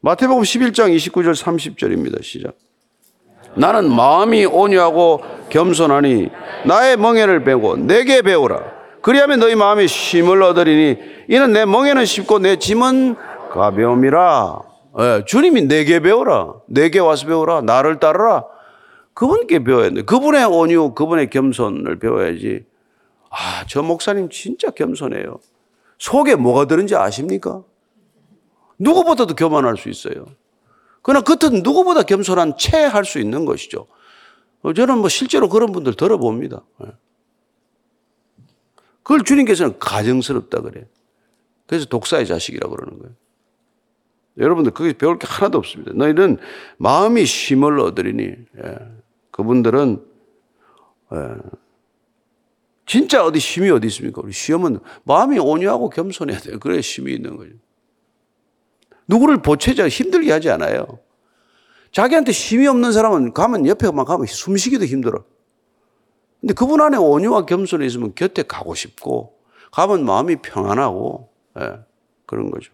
마태복음 0.00 0.42
11장 0.42 0.94
29절 0.94 1.34
30절입니다. 1.34 2.22
시작. 2.22 2.56
나는 3.56 3.90
마음이 3.90 4.44
온유하고 4.44 5.22
겸손하니 5.48 6.28
나의 6.66 6.96
멍에를 6.96 7.42
배고 7.42 7.76
내게 7.78 8.22
배우라. 8.22 8.75
그리하면 9.06 9.38
너희 9.38 9.54
마음이 9.54 9.86
쉼을 9.86 10.42
얻으리니 10.42 10.98
이는 11.28 11.52
내 11.52 11.64
멍에는 11.64 12.04
쉽고 12.04 12.40
내 12.40 12.56
짐은 12.56 13.14
가벼움이라. 13.52 14.58
예, 14.98 15.24
주님이 15.24 15.62
내게 15.62 16.00
배우라. 16.00 16.54
내게 16.66 16.98
와서 16.98 17.24
배우라. 17.24 17.60
나를 17.60 18.00
따르라. 18.00 18.42
그분께 19.14 19.62
배워야 19.62 19.90
돼. 19.90 20.02
그분의 20.02 20.46
온유, 20.46 20.94
그분의 20.94 21.30
겸손을 21.30 22.00
배워야지. 22.00 22.64
아, 23.30 23.64
저 23.68 23.80
목사님 23.80 24.28
진짜 24.28 24.72
겸손해요. 24.72 25.38
속에 26.00 26.34
뭐가 26.34 26.64
들은지 26.64 26.96
아십니까? 26.96 27.62
누구보다도 28.80 29.36
교만할 29.36 29.76
수 29.76 29.88
있어요. 29.88 30.26
그러나 31.02 31.22
겉은 31.22 31.62
누구보다 31.62 32.02
겸손한 32.02 32.58
채 32.58 32.82
할 32.82 33.04
수 33.04 33.20
있는 33.20 33.44
것이죠. 33.44 33.86
어, 34.62 34.72
저는 34.72 34.98
뭐 34.98 35.08
실제로 35.08 35.48
그런 35.48 35.70
분들 35.70 35.94
들어봅니다. 35.94 36.62
예. 39.06 39.08
그걸 39.08 39.22
주님께서는 39.22 39.78
가정스럽다 39.78 40.62
그래. 40.62 40.86
그래서 41.66 41.86
독사의 41.86 42.26
자식이라고 42.26 42.74
그러는 42.74 42.98
거예요. 42.98 43.14
여러분들 44.38 44.72
그게 44.72 44.92
배울 44.92 45.18
게 45.18 45.26
하나도 45.26 45.58
없습니다. 45.58 45.92
너희는 45.94 46.38
마음이 46.78 47.24
쉼을 47.24 47.80
얻으리니 47.80 48.24
예. 48.24 48.78
그분들은 49.30 50.04
예. 51.12 51.18
진짜 52.84 53.24
어디 53.24 53.40
쉼이 53.40 53.70
어디 53.70 53.86
있습니까? 53.88 54.20
우리 54.22 54.32
시험은 54.32 54.78
마음이 55.04 55.38
온유하고 55.38 55.90
겸손해야 55.90 56.38
돼요. 56.38 56.58
그래야 56.60 56.80
쉼이 56.80 57.14
있는 57.14 57.36
거죠. 57.36 57.52
누구를 59.08 59.42
보채자 59.42 59.88
힘들게 59.88 60.32
하지 60.32 60.50
않아요. 60.50 61.00
자기한테 61.92 62.32
힘이 62.32 62.66
없는 62.66 62.92
사람은 62.92 63.32
가면 63.32 63.66
옆에만 63.66 64.04
가면 64.04 64.26
숨쉬기도 64.26 64.84
힘들어. 64.84 65.24
근데 66.46 66.54
그분 66.54 66.80
안에 66.80 66.96
온유와 66.96 67.44
겸손이 67.44 67.84
있으면 67.84 68.14
곁에 68.14 68.44
가고 68.44 68.76
싶고 68.76 69.36
가면 69.72 70.04
마음이 70.04 70.36
평안하고 70.36 71.28
예, 71.58 71.80
그런 72.24 72.52
거죠. 72.52 72.72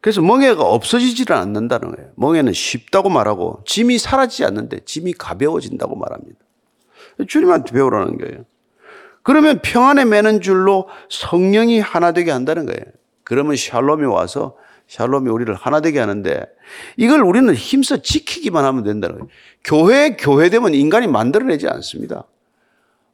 그래서 0.00 0.20
멍해가 0.20 0.64
없어지지는 0.64 1.38
않는다는 1.38 1.94
거예요. 1.94 2.10
멍해는 2.16 2.52
쉽다고 2.52 3.10
말하고 3.10 3.62
짐이 3.64 3.98
사라지지 3.98 4.44
않는데 4.44 4.80
짐이 4.84 5.12
가벼워진다고 5.12 5.94
말합니다. 5.94 6.40
주님한테 7.28 7.72
배우라는 7.72 8.18
거예요. 8.18 8.44
그러면 9.22 9.60
평안에 9.62 10.04
매는 10.04 10.40
줄로 10.40 10.88
성령이 11.08 11.78
하나 11.78 12.10
되게 12.10 12.32
한다는 12.32 12.66
거예요. 12.66 12.82
그러면 13.22 13.54
샬롬이 13.54 14.04
와서 14.06 14.56
샬롬이 14.88 15.30
우리를 15.30 15.52
하나 15.54 15.80
되게 15.80 15.98
하는데 15.98 16.44
이걸 16.96 17.22
우리는 17.22 17.52
힘써 17.54 17.96
지키기만 17.98 18.64
하면 18.64 18.84
된다는 18.84 19.16
거예요. 19.16 19.28
교회 19.64 20.16
교회 20.16 20.50
되면 20.50 20.74
인간이 20.74 21.06
만들어내지 21.06 21.68
않습니다. 21.68 22.24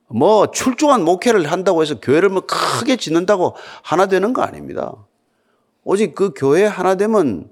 뭐 0.08 0.50
출중한 0.50 1.04
목회를 1.04 1.50
한다고 1.50 1.82
해서 1.82 2.00
교회를 2.00 2.28
뭐 2.28 2.42
크게 2.46 2.96
짓는다고 2.96 3.54
하나 3.82 4.06
되는 4.06 4.32
거 4.32 4.42
아닙니다. 4.42 4.94
오직 5.84 6.14
그 6.14 6.32
교회 6.34 6.64
하나 6.64 6.96
되면 6.96 7.48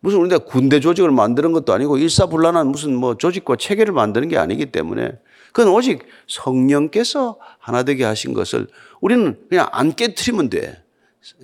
무슨 0.00 0.18
우리가 0.18 0.38
군대 0.38 0.80
조직을 0.80 1.12
만드는 1.12 1.52
것도 1.52 1.72
아니고 1.72 1.96
일사불란한 1.96 2.66
무슨 2.68 2.94
뭐 2.96 3.16
조직과 3.16 3.56
체계를 3.56 3.92
만드는 3.92 4.28
게 4.28 4.36
아니기 4.36 4.66
때문에 4.66 5.12
그건 5.52 5.72
오직 5.72 6.04
성령께서 6.26 7.38
하나 7.58 7.84
되게 7.84 8.04
하신 8.04 8.34
것을 8.34 8.66
우리는 9.00 9.38
그냥 9.48 9.68
안 9.70 9.94
깨뜨리면 9.94 10.50
돼. 10.50 10.82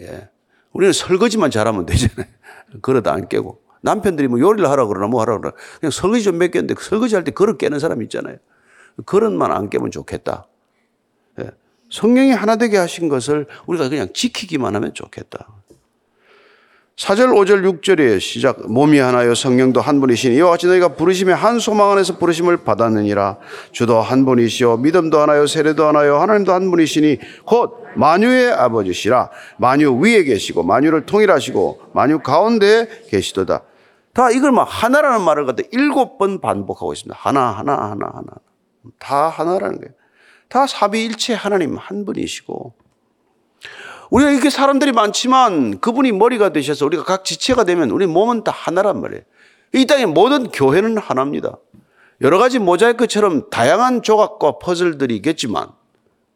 예. 0.01 0.29
우리는 0.73 0.93
설거지만 0.93 1.51
잘하면 1.51 1.87
되잖아요. 1.87 2.27
그러다 2.83 3.13
안 3.13 3.29
깨고. 3.29 3.63
남편들이 3.83 4.29
뭐 4.29 4.41
요리를 4.41 4.69
하라 4.69 4.87
그러나 4.87 5.07
뭐 5.07 5.21
하라 5.23 5.39
그러나 5.39 5.57
그냥 5.81 5.91
설거지 5.93 6.25
좀 6.25 6.39
몇 6.39 6.51
개인데 6.51 6.75
설거지 6.79 7.15
할 7.15 7.25
때 7.25 7.31
그릇 7.31 7.59
깨는 7.59 7.79
사람 7.79 8.03
있잖아요. 8.03 8.37
그릇만 9.07 9.53
안 9.53 9.71
깨면 9.71 9.91
좋겠다. 9.93 10.47
예. 11.41 11.51
성령이 11.91 12.33
하나 12.33 12.57
되게 12.57 12.77
하신 12.77 13.09
것을 13.09 13.47
우리가 13.67 13.89
그냥 13.89 14.09
지키기만 14.13 14.75
하면 14.75 14.95
좋겠다. 14.95 15.49
4절, 16.99 17.31
5절, 17.33 17.81
6절에 17.81 18.19
시작. 18.19 18.69
몸이 18.69 18.99
하나요, 18.99 19.33
성령도 19.33 19.81
한 19.81 20.01
분이시니 20.01 20.35
이와 20.35 20.51
같이 20.51 20.67
너희가 20.67 20.97
부르심의 20.97 21.33
한 21.33 21.61
소망 21.61 21.93
안에서 21.93 22.19
부르심을 22.19 22.65
받았느니라. 22.65 23.39
주도 23.71 24.01
한 24.01 24.25
분이시요, 24.25 24.79
믿음도 24.79 25.21
하나요, 25.21 25.47
세례도 25.47 25.87
하나요, 25.87 26.17
하나님도 26.19 26.53
한 26.53 26.69
분이시니 26.73 27.19
곧 27.45 27.85
만유의 27.95 28.51
아버지시라. 28.53 29.31
만유 29.59 30.01
위에 30.01 30.25
계시고, 30.25 30.65
만유를 30.65 31.07
통일하시고, 31.07 31.83
만유 31.95 32.19
가운데 32.19 32.89
계시도다. 33.09 33.63
다 34.13 34.31
이걸 34.33 34.51
막 34.51 34.65
하나라는 34.65 35.25
말을 35.25 35.47
갖다 35.47 35.63
일곱 35.71 36.19
번 36.19 36.41
반복하고 36.41 36.93
있습니다. 36.93 37.17
하나, 37.17 37.53
하나, 37.53 37.75
하나, 37.75 38.07
하나. 38.13 38.27
다 38.99 39.29
하나라는 39.29 39.79
거예요. 39.79 39.95
다 40.49 40.67
사비일체 40.67 41.35
하나님 41.35 41.77
한 41.77 42.05
분이시고, 42.05 42.75
우리가 44.11 44.31
이렇게 44.31 44.51
사람들이 44.51 44.93
많지만 44.93 45.81
그분이 45.81 46.13
머리가 46.13 46.51
되셔서 46.53 46.87
우리가 46.87 47.05
각 47.05 47.25
지체가 47.25 47.65
되면 47.65 47.91
우리 47.91 48.07
몸은 48.07 48.45
다 48.45 48.53
하나란 48.55 49.01
말이에요. 49.01 49.23
이 49.75 49.87
땅의 49.87 50.07
모든 50.07 50.49
교회는 50.51 50.97
하나입니다. 50.99 51.59
여러 52.21 52.39
가지 52.39 52.59
모자이크처럼 52.59 53.51
다양한 53.51 54.03
조각과 54.03 54.59
퍼즐들이 54.59 55.15
있겠지만 55.17 55.69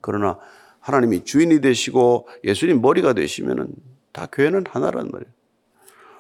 그러나 0.01 0.39
하나님이 0.81 1.25
주인이 1.25 1.61
되시고 1.61 2.29
예수님 2.45 2.83
머리가 2.83 3.15
되시면은 3.15 3.69
다 4.13 4.27
교회는 4.31 4.65
하나란 4.69 5.11
말이에요. 5.11 5.33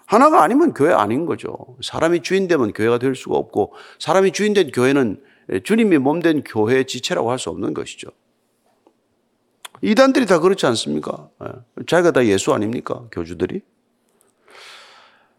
하나가 0.06 0.42
아니면 0.42 0.72
교회 0.74 0.92
아닌 0.92 1.26
거죠. 1.26 1.54
사람이 1.82 2.22
주인 2.22 2.48
되면 2.48 2.72
교회가 2.72 2.98
될 2.98 3.14
수가 3.14 3.36
없고 3.36 3.74
사람이 3.98 4.32
주인 4.32 4.54
된 4.54 4.70
교회는 4.70 5.22
주님이 5.64 5.98
몸 5.98 6.20
된 6.20 6.42
교회의 6.44 6.86
지체라고 6.86 7.30
할 7.30 7.38
수 7.38 7.50
없는 7.50 7.74
것이죠. 7.74 8.08
이단들이 9.82 10.26
다 10.26 10.38
그렇지 10.38 10.64
않습니까? 10.66 11.28
예. 11.44 11.48
자기가 11.86 12.12
다 12.12 12.24
예수 12.24 12.54
아닙니까? 12.54 13.02
교주들이? 13.10 13.60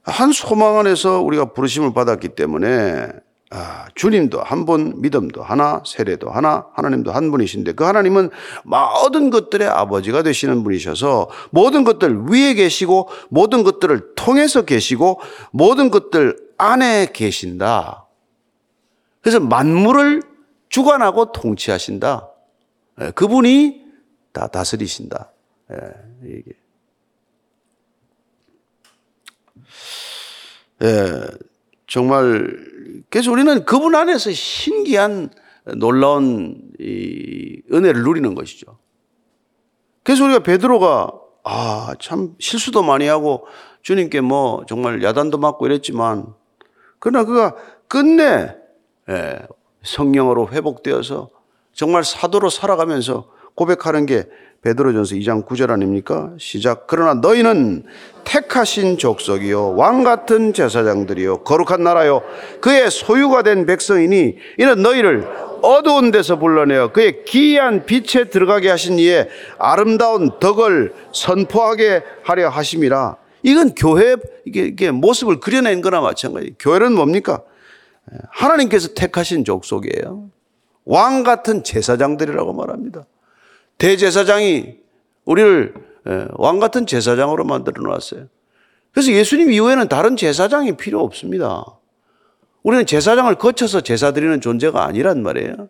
한 0.03 0.33
소망 0.33 0.77
안에서 0.77 1.21
우리가 1.21 1.53
부르심을 1.53 1.93
받았기 1.93 2.29
때문에 2.29 3.07
아, 3.55 3.85
주님도 3.93 4.41
한 4.41 4.65
분, 4.65 4.99
믿음도 5.01 5.43
하나, 5.43 5.83
세례도 5.85 6.31
하나, 6.31 6.65
하나님도 6.73 7.11
한 7.11 7.29
분이신데 7.29 7.73
그 7.73 7.83
하나님은 7.83 8.31
모든 8.63 9.29
것들의 9.29 9.67
아버지가 9.67 10.23
되시는 10.23 10.63
분이셔서 10.63 11.29
모든 11.51 11.83
것들 11.83 12.23
위에 12.29 12.55
계시고 12.55 13.09
모든 13.29 13.63
것들을 13.63 14.15
통해서 14.15 14.63
계시고 14.63 15.21
모든 15.51 15.91
것들 15.91 16.35
안에 16.57 17.11
계신다. 17.13 18.07
그래서 19.21 19.39
만물을 19.39 20.23
주관하고 20.69 21.31
통치하신다. 21.31 22.27
예, 23.01 23.11
그분이 23.11 23.82
다 24.33 24.47
다스리신다. 24.47 25.31
예, 25.71 25.77
이게. 26.23 26.51
예, 30.81 31.27
정말 31.87 32.57
그래서 33.09 33.31
우리는 33.31 33.63
그분 33.63 33.95
안에서 33.95 34.31
신기한 34.31 35.29
놀라운 35.77 36.71
이 36.79 37.61
은혜를 37.71 38.03
누리는 38.03 38.35
것이죠. 38.35 38.79
그래서 40.03 40.25
우리가 40.25 40.39
베드로가 40.39 41.11
아, 41.45 41.95
참 42.01 42.35
실수도 42.39 42.83
많이 42.83 43.07
하고 43.07 43.45
주님께 43.83 44.21
뭐 44.21 44.65
정말 44.67 45.03
야단도 45.03 45.37
맞고 45.37 45.67
이랬지만 45.67 46.33
그러나 46.99 47.23
그가 47.25 47.55
끝내 47.87 48.55
예, 49.09 49.39
성령으로 49.83 50.49
회복되어서 50.49 51.29
정말 51.73 52.03
사도로 52.03 52.49
살아가면서 52.49 53.29
고백하는 53.55 54.05
게 54.05 54.25
베드로전서 54.61 55.15
2장 55.15 55.45
9절 55.45 55.71
아닙니까? 55.71 56.31
시작. 56.39 56.87
그러나 56.87 57.15
너희는 57.15 57.83
택하신 58.23 58.97
족속이요 58.97 59.75
왕 59.75 60.03
같은 60.03 60.53
제사장들이요 60.53 61.43
거룩한 61.43 61.83
나라요 61.83 62.21
그의 62.61 62.89
소유가 62.89 63.43
된 63.43 63.65
백성이니 63.65 64.37
이는 64.57 64.81
너희를 64.81 65.27
어두운 65.61 66.11
데서 66.11 66.39
불러내어 66.39 66.91
그의 66.91 67.25
기이한 67.25 67.85
빛에 67.85 68.29
들어가게 68.29 68.69
하신 68.69 68.99
이의 68.99 69.29
아름다운 69.57 70.39
덕을 70.39 70.93
선포하게 71.13 72.03
하려 72.23 72.49
하심이라. 72.49 73.17
이건 73.43 73.75
교회 73.75 74.15
이게 74.45 74.91
모습을 74.91 75.39
그려낸 75.39 75.81
거나 75.81 76.01
마찬가지. 76.01 76.55
교회는 76.59 76.93
뭡니까? 76.93 77.41
하나님께서 78.29 78.93
택하신 78.93 79.45
족속이에요. 79.45 80.29
왕 80.85 81.23
같은 81.23 81.63
제사장들이라고 81.63 82.53
말합니다. 82.53 83.05
대제사장이 83.77 84.77
우리를 85.25 85.73
예, 86.07 86.27
왕 86.33 86.59
같은 86.59 86.85
제사장으로 86.85 87.45
만들어 87.45 87.81
놨어요. 87.81 88.27
그래서 88.91 89.11
예수님 89.11 89.51
이후에는 89.51 89.87
다른 89.87 90.15
제사장이 90.15 90.77
필요 90.77 91.01
없습니다. 91.01 91.65
우리는 92.61 92.85
제사장을 92.85 93.33
거쳐서 93.35 93.81
제사 93.81 94.11
드리는 94.11 94.39
존재가 94.39 94.85
아니란 94.85 95.23
말이에요. 95.23 95.69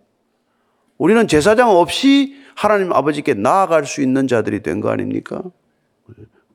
우리는 0.97 1.27
제사장 1.27 1.69
없이 1.69 2.35
하나님 2.55 2.93
아버지께 2.93 3.33
나아갈 3.33 3.85
수 3.85 4.01
있는 4.01 4.27
자들이 4.27 4.61
된 4.61 4.79
거 4.81 4.89
아닙니까? 4.89 5.41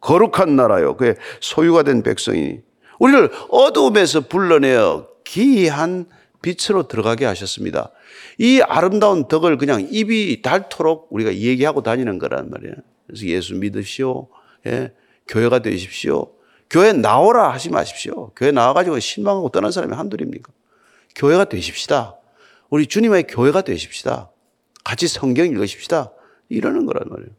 거룩한 0.00 0.54
나라요. 0.54 0.96
그의 0.96 1.16
소유가 1.40 1.82
된 1.82 2.02
백성이 2.02 2.60
우리를 3.00 3.30
어두움에서 3.50 4.22
불러내어 4.22 5.08
기이한 5.24 6.06
빛으로 6.42 6.86
들어가게 6.86 7.24
하셨습니다. 7.26 7.90
이 8.38 8.60
아름다운 8.60 9.28
덕을 9.28 9.58
그냥 9.58 9.86
입이 9.90 10.42
닳도록 10.42 11.08
우리가 11.10 11.34
얘기하고 11.34 11.82
다니는 11.82 12.18
거란 12.18 12.50
말이에요. 12.50 12.74
그래서 13.06 13.26
예수 13.26 13.54
믿으시오. 13.54 14.28
예, 14.66 14.92
교회가 15.26 15.60
되십시오. 15.60 16.32
교회 16.70 16.92
나오라 16.92 17.50
하지 17.50 17.70
마십시오. 17.70 18.30
교회 18.36 18.50
나와가지고 18.50 18.98
실망하고 18.98 19.48
떠난 19.50 19.70
사람이 19.70 19.94
한둘입니까? 19.94 20.52
교회가 21.14 21.46
되십시다. 21.46 22.16
우리 22.70 22.86
주님의 22.86 23.26
교회가 23.26 23.62
되십시다. 23.62 24.30
같이 24.84 25.08
성경 25.08 25.46
읽으십시다. 25.46 26.12
이러는 26.48 26.86
거란 26.86 27.08
말이에요. 27.08 27.30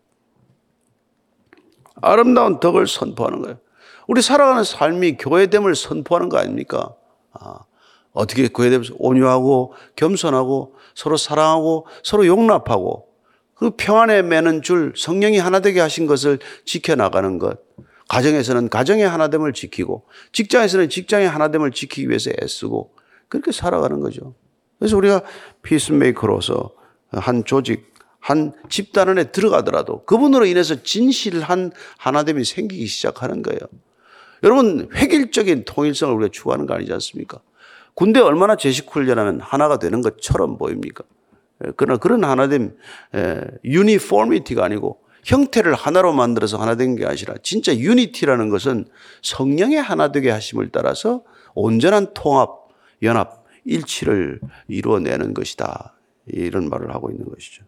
아름다운 2.01 2.59
덕을 2.59 2.87
선포하는 2.87 3.41
거예요. 3.41 3.59
우리 4.07 4.21
살아가는 4.21 4.63
삶이 4.63 5.17
교회됨을 5.17 5.75
선포하는 5.75 6.29
거 6.29 6.37
아닙니까? 6.37 6.95
아, 7.31 7.59
어떻게 8.13 8.47
교회되면서 8.47 8.95
온유하고 8.97 9.73
겸손하고 9.95 10.75
서로 10.95 11.17
사랑하고 11.17 11.87
서로 12.03 12.25
용납하고 12.25 13.07
그 13.55 13.71
평안에 13.71 14.21
매는 14.21 14.61
줄 14.61 14.93
성령이 14.95 15.37
하나 15.37 15.59
되게 15.59 15.79
하신 15.79 16.07
것을 16.07 16.39
지켜나가는 16.65 17.37
것. 17.39 17.59
가정에서는 18.07 18.69
가정의 18.69 19.07
하나됨을 19.07 19.53
지키고 19.53 20.05
직장에서는 20.31 20.89
직장의 20.89 21.29
하나됨을 21.29 21.71
지키기 21.71 22.09
위해서 22.09 22.31
애쓰고 22.41 22.93
그렇게 23.27 23.51
살아가는 23.51 23.99
거죠. 23.99 24.33
그래서 24.79 24.97
우리가 24.97 25.21
피스메이커로서 25.61 26.71
한 27.11 27.43
조직, 27.43 27.93
한 28.19 28.53
집단 28.69 29.09
안에 29.09 29.31
들어가더라도 29.31 30.03
그분으로 30.05 30.45
인해서 30.45 30.81
진실한 30.81 31.71
하나됨이 31.97 32.43
생기기 32.45 32.87
시작하는 32.87 33.43
거예요. 33.43 33.59
여러분, 34.43 34.89
획일적인 34.95 35.65
통일성을 35.65 36.15
우리가 36.15 36.31
추구하는 36.31 36.65
거 36.65 36.73
아니지 36.73 36.93
않습니까? 36.93 37.41
군대 37.99 38.21
얼마나 38.21 38.55
제식 38.55 38.89
훈련하면 38.89 39.41
하나가 39.41 39.77
되는 39.77 40.01
것처럼 40.01 40.57
보입니까? 40.57 41.03
그러나 41.75 41.97
그런 41.99 42.23
하나됨, 42.23 42.77
유니포미티가 43.65 44.63
아니고 44.63 45.01
형태를 45.25 45.73
하나로 45.73 46.13
만들어서 46.13 46.55
하나 46.61 46.75
된 46.75 46.95
게 46.95 47.05
아니라 47.05 47.35
진짜 47.43 47.75
유니티라는 47.75 48.47
것은 48.47 48.85
성령의 49.21 49.81
하나 49.81 50.13
되게 50.13 50.29
하심을 50.29 50.69
따라서 50.71 51.25
온전한 51.55 52.13
통합, 52.13 52.69
연합, 53.03 53.43
일치를 53.65 54.39
이루어내는 54.69 55.33
것이다. 55.33 55.97
이런 56.27 56.69
말을 56.69 56.95
하고 56.95 57.11
있는 57.11 57.25
것이죠. 57.25 57.65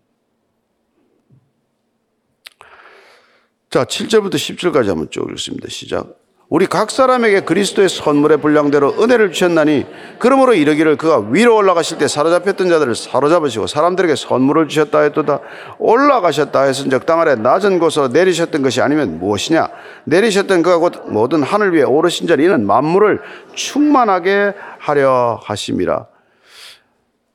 자, 3.69 3.83
7절부터 3.83 4.35
10절까지 4.35 4.85
한번 4.87 5.09
쭉 5.09 5.29
읽습니다. 5.31 5.67
시작. 5.67 6.20
우리 6.51 6.67
각 6.67 6.91
사람에게 6.91 7.41
그리스도의 7.41 7.87
선물의 7.87 8.41
분량대로 8.41 9.01
은혜를 9.01 9.31
주셨나니 9.31 9.85
그러므로 10.19 10.53
이르기를 10.53 10.97
그가 10.97 11.25
위로 11.29 11.55
올라가실 11.55 11.97
때 11.97 12.09
사로잡혔던 12.09 12.67
자들을 12.67 12.93
사로잡으시고 12.93 13.67
사람들에게 13.67 14.17
선물을 14.17 14.67
주셨다 14.67 14.99
했도다. 14.99 15.39
올라가셨다 15.79 16.63
했은즉 16.63 17.05
땅 17.05 17.21
아래 17.21 17.35
낮은 17.35 17.79
곳으로 17.79 18.09
내리셨던 18.09 18.63
것이 18.63 18.81
아니면 18.81 19.17
무엇이냐? 19.17 19.69
내리셨던 20.03 20.61
그가 20.61 20.79
곧 20.79 21.03
모든 21.07 21.41
하늘 21.41 21.73
위에 21.73 21.83
오르신 21.83 22.27
자리 22.27 22.43
이는 22.43 22.67
만물을 22.67 23.21
충만하게 23.53 24.53
하려 24.77 25.39
하심이라. 25.41 26.07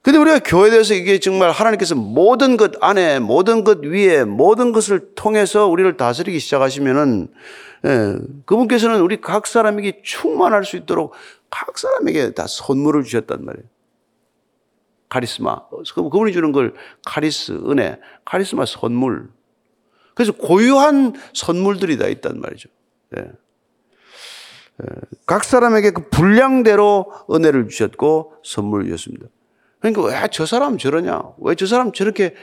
근데 0.02 0.18
우리가 0.18 0.40
교회에 0.40 0.68
대해서 0.70 0.92
이게 0.92 1.18
정말 1.20 1.52
하나님께서 1.52 1.94
모든 1.94 2.58
것 2.58 2.72
안에 2.82 3.20
모든 3.20 3.64
것 3.64 3.78
위에 3.82 4.24
모든 4.24 4.72
것을 4.72 5.14
통해서 5.14 5.66
우리를 5.68 5.96
다스리기 5.96 6.38
시작하시면은 6.38 7.28
예, 7.86 8.16
그분께서는 8.46 9.00
우리 9.00 9.20
각 9.20 9.46
사람에게 9.46 10.02
충만할 10.02 10.64
수 10.64 10.76
있도록 10.76 11.14
각 11.50 11.78
사람에게 11.78 12.34
다 12.34 12.46
선물을 12.48 13.04
주셨단 13.04 13.44
말이에요. 13.44 13.66
카리스마. 15.08 15.60
그분이 15.94 16.32
주는 16.32 16.50
걸 16.50 16.74
카리스, 17.04 17.52
은혜, 17.52 18.00
카리스마 18.24 18.66
선물. 18.66 19.30
그래서 20.14 20.32
고유한 20.32 21.14
선물들이 21.32 21.96
다 21.96 22.08
있단 22.08 22.40
말이죠. 22.40 22.68
예. 23.16 23.20
예. 23.22 24.86
각 25.24 25.44
사람에게 25.44 25.92
그 25.92 26.08
분량대로 26.08 27.12
은혜를 27.30 27.68
주셨고 27.68 28.34
선물을 28.42 28.86
주셨습니다. 28.86 29.26
그러니까 29.80 30.02
왜 30.02 30.28
저 30.30 30.46
사람 30.46 30.78
저러냐? 30.78 31.22
왜 31.38 31.54
저 31.54 31.66
사람 31.66 31.92
저렇게 31.92 32.34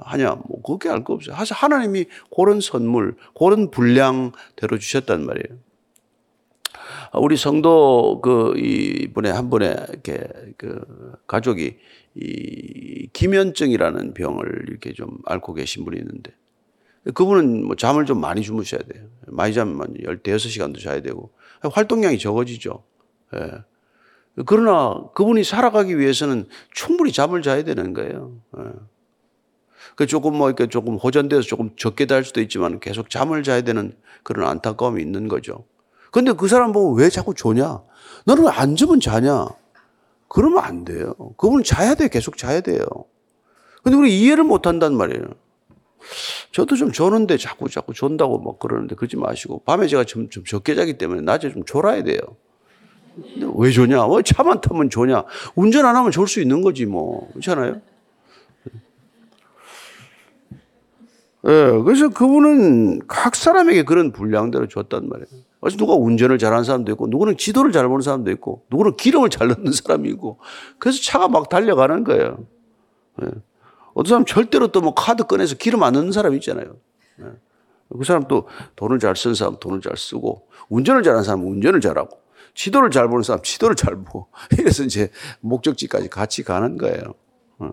하냐? 0.00 0.40
뭐 0.46 0.62
그게 0.62 0.88
알 0.88 1.04
거 1.04 1.14
없어요. 1.14 1.36
하나님이 1.36 2.06
그런 2.34 2.60
선물, 2.60 3.16
그런 3.38 3.70
분량대로 3.70 4.78
주셨단 4.78 5.24
말이에요. 5.24 5.58
우리 7.14 7.36
성도 7.36 8.20
그 8.20 8.54
이번에 8.58 9.30
한 9.30 9.50
번에 9.50 9.76
이렇게 9.88 10.28
그 10.56 11.14
가족이 11.26 11.78
이 12.16 13.08
기면증이라는 13.12 14.14
병을 14.14 14.64
이렇게 14.68 14.92
좀 14.92 15.18
앓고 15.24 15.54
계신 15.54 15.84
분이 15.84 15.96
있는데 15.98 16.32
그분은 17.14 17.64
뭐 17.64 17.76
잠을 17.76 18.04
좀 18.04 18.20
많이 18.20 18.42
주무셔야 18.42 18.80
돼요. 18.82 19.06
많이 19.26 19.54
자면 19.54 19.94
16시간도 19.94 20.82
자야 20.82 21.00
되고 21.00 21.30
활동량이 21.62 22.18
적어지죠. 22.18 22.82
예. 23.34 23.52
그러나 24.46 25.02
그분이 25.14 25.44
살아가기 25.44 25.98
위해서는 25.98 26.46
충분히 26.72 27.12
잠을 27.12 27.42
자야 27.42 27.64
되는 27.64 27.92
거예요. 27.92 28.32
예. 28.58 28.62
그 29.96 30.06
조금 30.06 30.36
뭐 30.36 30.48
이렇게 30.48 30.68
조금 30.68 30.96
호전돼서 30.96 31.42
조금 31.42 31.70
적게 31.76 32.06
잘 32.06 32.24
수도 32.24 32.40
있지만 32.40 32.78
계속 32.78 33.10
잠을 33.10 33.42
자야 33.42 33.62
되는 33.62 33.92
그런 34.22 34.48
안타까움이 34.48 35.02
있는 35.02 35.28
거죠. 35.28 35.64
근데 36.12 36.32
그 36.32 36.46
사람 36.46 36.72
보고 36.72 36.94
왜 36.94 37.08
자꾸 37.08 37.34
조냐? 37.34 37.82
너는 38.24 38.46
안 38.48 38.76
자면 38.76 39.00
자냐? 39.00 39.46
그러면 40.28 40.62
안 40.62 40.84
돼요. 40.84 41.14
그분은 41.36 41.64
자야 41.64 41.94
돼. 41.94 42.08
계속 42.08 42.36
자야 42.36 42.60
돼요. 42.60 42.84
근데 43.82 43.96
우리 43.96 44.20
이해를 44.20 44.44
못 44.44 44.66
한단 44.66 44.94
말이에요. 44.94 45.24
저도 46.52 46.76
좀 46.76 46.92
조는데 46.92 47.36
자꾸 47.38 47.68
자꾸 47.68 47.92
존다고 47.92 48.38
막 48.38 48.58
그러는데 48.58 48.94
그러지 48.94 49.16
마시고 49.16 49.64
밤에 49.64 49.88
제가 49.88 50.04
좀, 50.04 50.28
좀 50.30 50.44
적게 50.44 50.74
자기 50.74 50.96
때문에 50.96 51.22
낮에 51.22 51.50
좀 51.50 51.64
졸아야 51.64 52.02
돼요. 52.04 52.20
왜 53.56 53.70
좋냐? 53.70 54.06
왜 54.06 54.22
차만 54.22 54.60
타면 54.60 54.90
좋냐? 54.90 55.24
운전 55.54 55.84
안 55.86 55.96
하면 55.96 56.10
좋을 56.10 56.28
수 56.28 56.40
있는 56.40 56.62
거지 56.62 56.86
뭐. 56.86 57.28
그렇잖아요? 57.32 57.80
예, 61.46 61.50
네, 61.50 61.82
그래서 61.82 62.08
그분은 62.08 63.06
각 63.06 63.36
사람에게 63.36 63.84
그런 63.84 64.12
분량대로 64.12 64.66
줬단 64.66 65.08
말이에요. 65.08 65.26
그래서 65.60 65.76
누가 65.76 65.94
운전을 65.94 66.38
잘하는 66.38 66.64
사람도 66.64 66.92
있고, 66.92 67.06
누구는 67.06 67.36
지도를 67.36 67.72
잘 67.72 67.86
보는 67.88 68.02
사람도 68.02 68.30
있고, 68.32 68.64
누구는 68.70 68.96
기름을 68.96 69.30
잘 69.30 69.48
넣는 69.48 69.72
사람이 69.72 70.08
있고, 70.10 70.38
그래서 70.78 71.00
차가 71.00 71.28
막 71.28 71.48
달려가는 71.48 72.04
거예요. 72.04 72.38
네. 73.20 73.28
어떤 73.94 74.08
사람 74.08 74.24
절대로 74.24 74.68
또 74.68 74.80
뭐 74.80 74.94
카드 74.94 75.24
꺼내서 75.24 75.56
기름 75.56 75.82
안 75.82 75.94
넣는 75.94 76.12
사람 76.12 76.34
있잖아요. 76.34 76.76
네. 77.16 77.26
그 77.96 78.04
사람 78.04 78.24
또 78.28 78.46
돈을 78.76 78.98
잘 78.98 79.16
쓰는 79.16 79.34
사람 79.34 79.56
돈을 79.58 79.80
잘 79.80 79.96
쓰고, 79.96 80.48
운전을 80.68 81.02
잘하는 81.02 81.24
사람 81.24 81.46
운전을 81.46 81.80
잘하고, 81.80 82.18
지도를 82.58 82.90
잘 82.90 83.06
보는 83.06 83.22
사람 83.22 83.40
지도를 83.42 83.76
잘 83.76 83.94
보고 83.94 84.26
이래서 84.58 84.82
이제 84.82 85.10
목적지까지 85.40 86.08
같이 86.08 86.42
가는 86.42 86.76
거예요. 86.76 87.14
어. 87.58 87.70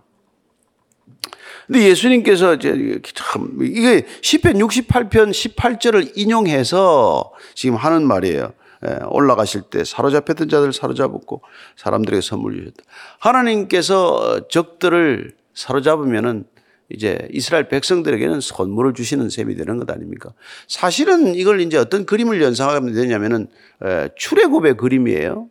근데 1.66 1.90
예수님께서 1.90 2.54
이제 2.54 3.02
참 3.16 3.58
이게 3.62 4.06
시편 4.22 4.54
68편 4.54 5.32
18절을 5.32 6.12
인용해서 6.16 7.34
지금 7.56 7.76
하는 7.76 8.06
말이에요. 8.08 8.54
예, 8.88 9.00
올라가실 9.10 9.64
때 9.72 9.84
사로잡혔던 9.84 10.50
자들 10.50 10.72
사로잡았고 10.72 11.42
사람들에게 11.78 12.22
선물 12.22 12.58
주셨다. 12.58 12.84
하나님께서 13.18 14.48
적들을 14.50 15.36
사로잡으면은 15.56 16.46
이제 16.90 17.28
이스라엘 17.32 17.68
백성들에게는 17.68 18.42
선물을 18.42 18.94
주시는 18.94 19.30
셈이 19.30 19.56
되는 19.56 19.78
것 19.78 19.90
아닙니까? 19.90 20.34
사실은 20.68 21.34
이걸 21.34 21.62
이제 21.62 21.78
어떤 21.78 22.06
그림을 22.06 22.42
연상하면 22.42 22.94
되냐면은 22.94 23.48
출애굽의 24.16 24.78
그림이에요. 24.78 25.50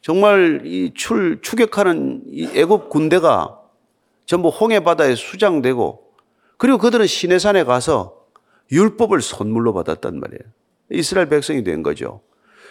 정말 0.00 0.62
이 0.64 0.92
출, 0.94 1.40
추격하는 1.42 2.22
이 2.30 2.48
애굽 2.54 2.88
군대가 2.88 3.58
전부 4.26 4.48
홍해 4.48 4.80
바다에 4.80 5.14
수장되고 5.14 6.02
그리고 6.56 6.78
그들은 6.78 7.06
시내산에 7.06 7.64
가서 7.64 8.24
율법을 8.72 9.20
선물로 9.20 9.74
받았단 9.74 10.18
말이에요. 10.20 10.40
이스라엘 10.90 11.28
백성이 11.28 11.64
된 11.64 11.82
거죠. 11.82 12.22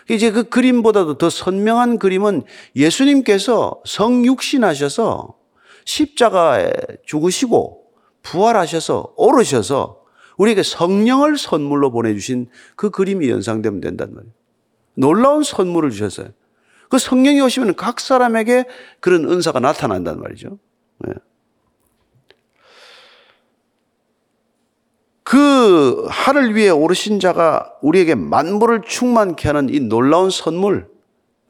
이제 0.09 0.31
그 0.31 0.43
그림보다도 0.43 1.17
더 1.17 1.29
선명한 1.29 1.99
그림은 1.99 2.43
예수님께서 2.75 3.81
성육신하셔서 3.85 5.35
십자가에 5.85 6.71
죽으시고 7.05 7.83
부활하셔서 8.21 9.13
오르셔서 9.17 10.03
우리에게 10.37 10.63
성령을 10.63 11.37
선물로 11.37 11.91
보내주신 11.91 12.47
그 12.75 12.89
그림이 12.89 13.29
연상되면 13.29 13.81
된단 13.81 14.13
말이에요. 14.13 14.33
놀라운 14.95 15.43
선물을 15.43 15.91
주셨어요. 15.91 16.29
그 16.89 16.97
성령이 16.97 17.41
오시면 17.41 17.75
각 17.75 17.99
사람에게 17.99 18.65
그런 18.99 19.29
은사가 19.29 19.59
나타난단 19.59 20.19
말이죠. 20.19 20.57
네. 20.99 21.13
그 25.23 26.05
하늘 26.09 26.55
위에 26.55 26.69
오르신 26.69 27.19
자가 27.19 27.73
우리에게 27.81 28.13
만물을 28.13 28.81
충만케 28.85 29.47
하는 29.47 29.69
이 29.73 29.79
놀라운 29.79 30.29
선물, 30.29 30.87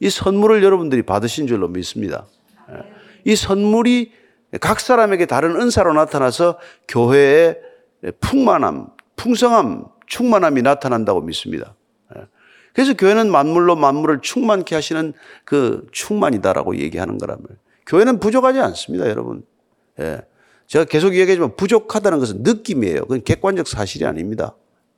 이 0.00 0.08
선물을 0.08 0.62
여러분들이 0.62 1.02
받으신 1.02 1.46
줄로 1.46 1.68
믿습니다. 1.68 2.24
예. 2.70 2.76
이 3.24 3.36
선물이 3.36 4.12
각 4.60 4.80
사람에게 4.80 5.26
다른 5.26 5.60
은사로 5.60 5.92
나타나서 5.94 6.58
교회의 6.88 7.58
풍만함, 8.20 8.88
풍성함, 9.16 9.86
충만함이 10.06 10.62
나타난다고 10.62 11.20
믿습니다. 11.22 11.74
예. 12.16 12.22
그래서 12.74 12.94
교회는 12.94 13.30
만물로 13.30 13.76
만물을 13.76 14.20
충만케 14.20 14.74
하시는 14.74 15.12
그 15.44 15.86
충만이다라고 15.92 16.76
얘기하는 16.76 17.18
거라면 17.18 17.44
교회는 17.86 18.20
부족하지 18.20 18.60
않습니다, 18.60 19.08
여러분. 19.08 19.44
예. 20.00 20.22
제가 20.66 20.84
계속 20.84 21.14
얘기하지만 21.14 21.56
부족하다는 21.56 22.18
것은 22.18 22.42
느낌이에요. 22.42 23.02
그건 23.02 23.22
객관적 23.22 23.68
사실이 23.68 24.04
아닙니다. 24.04 24.54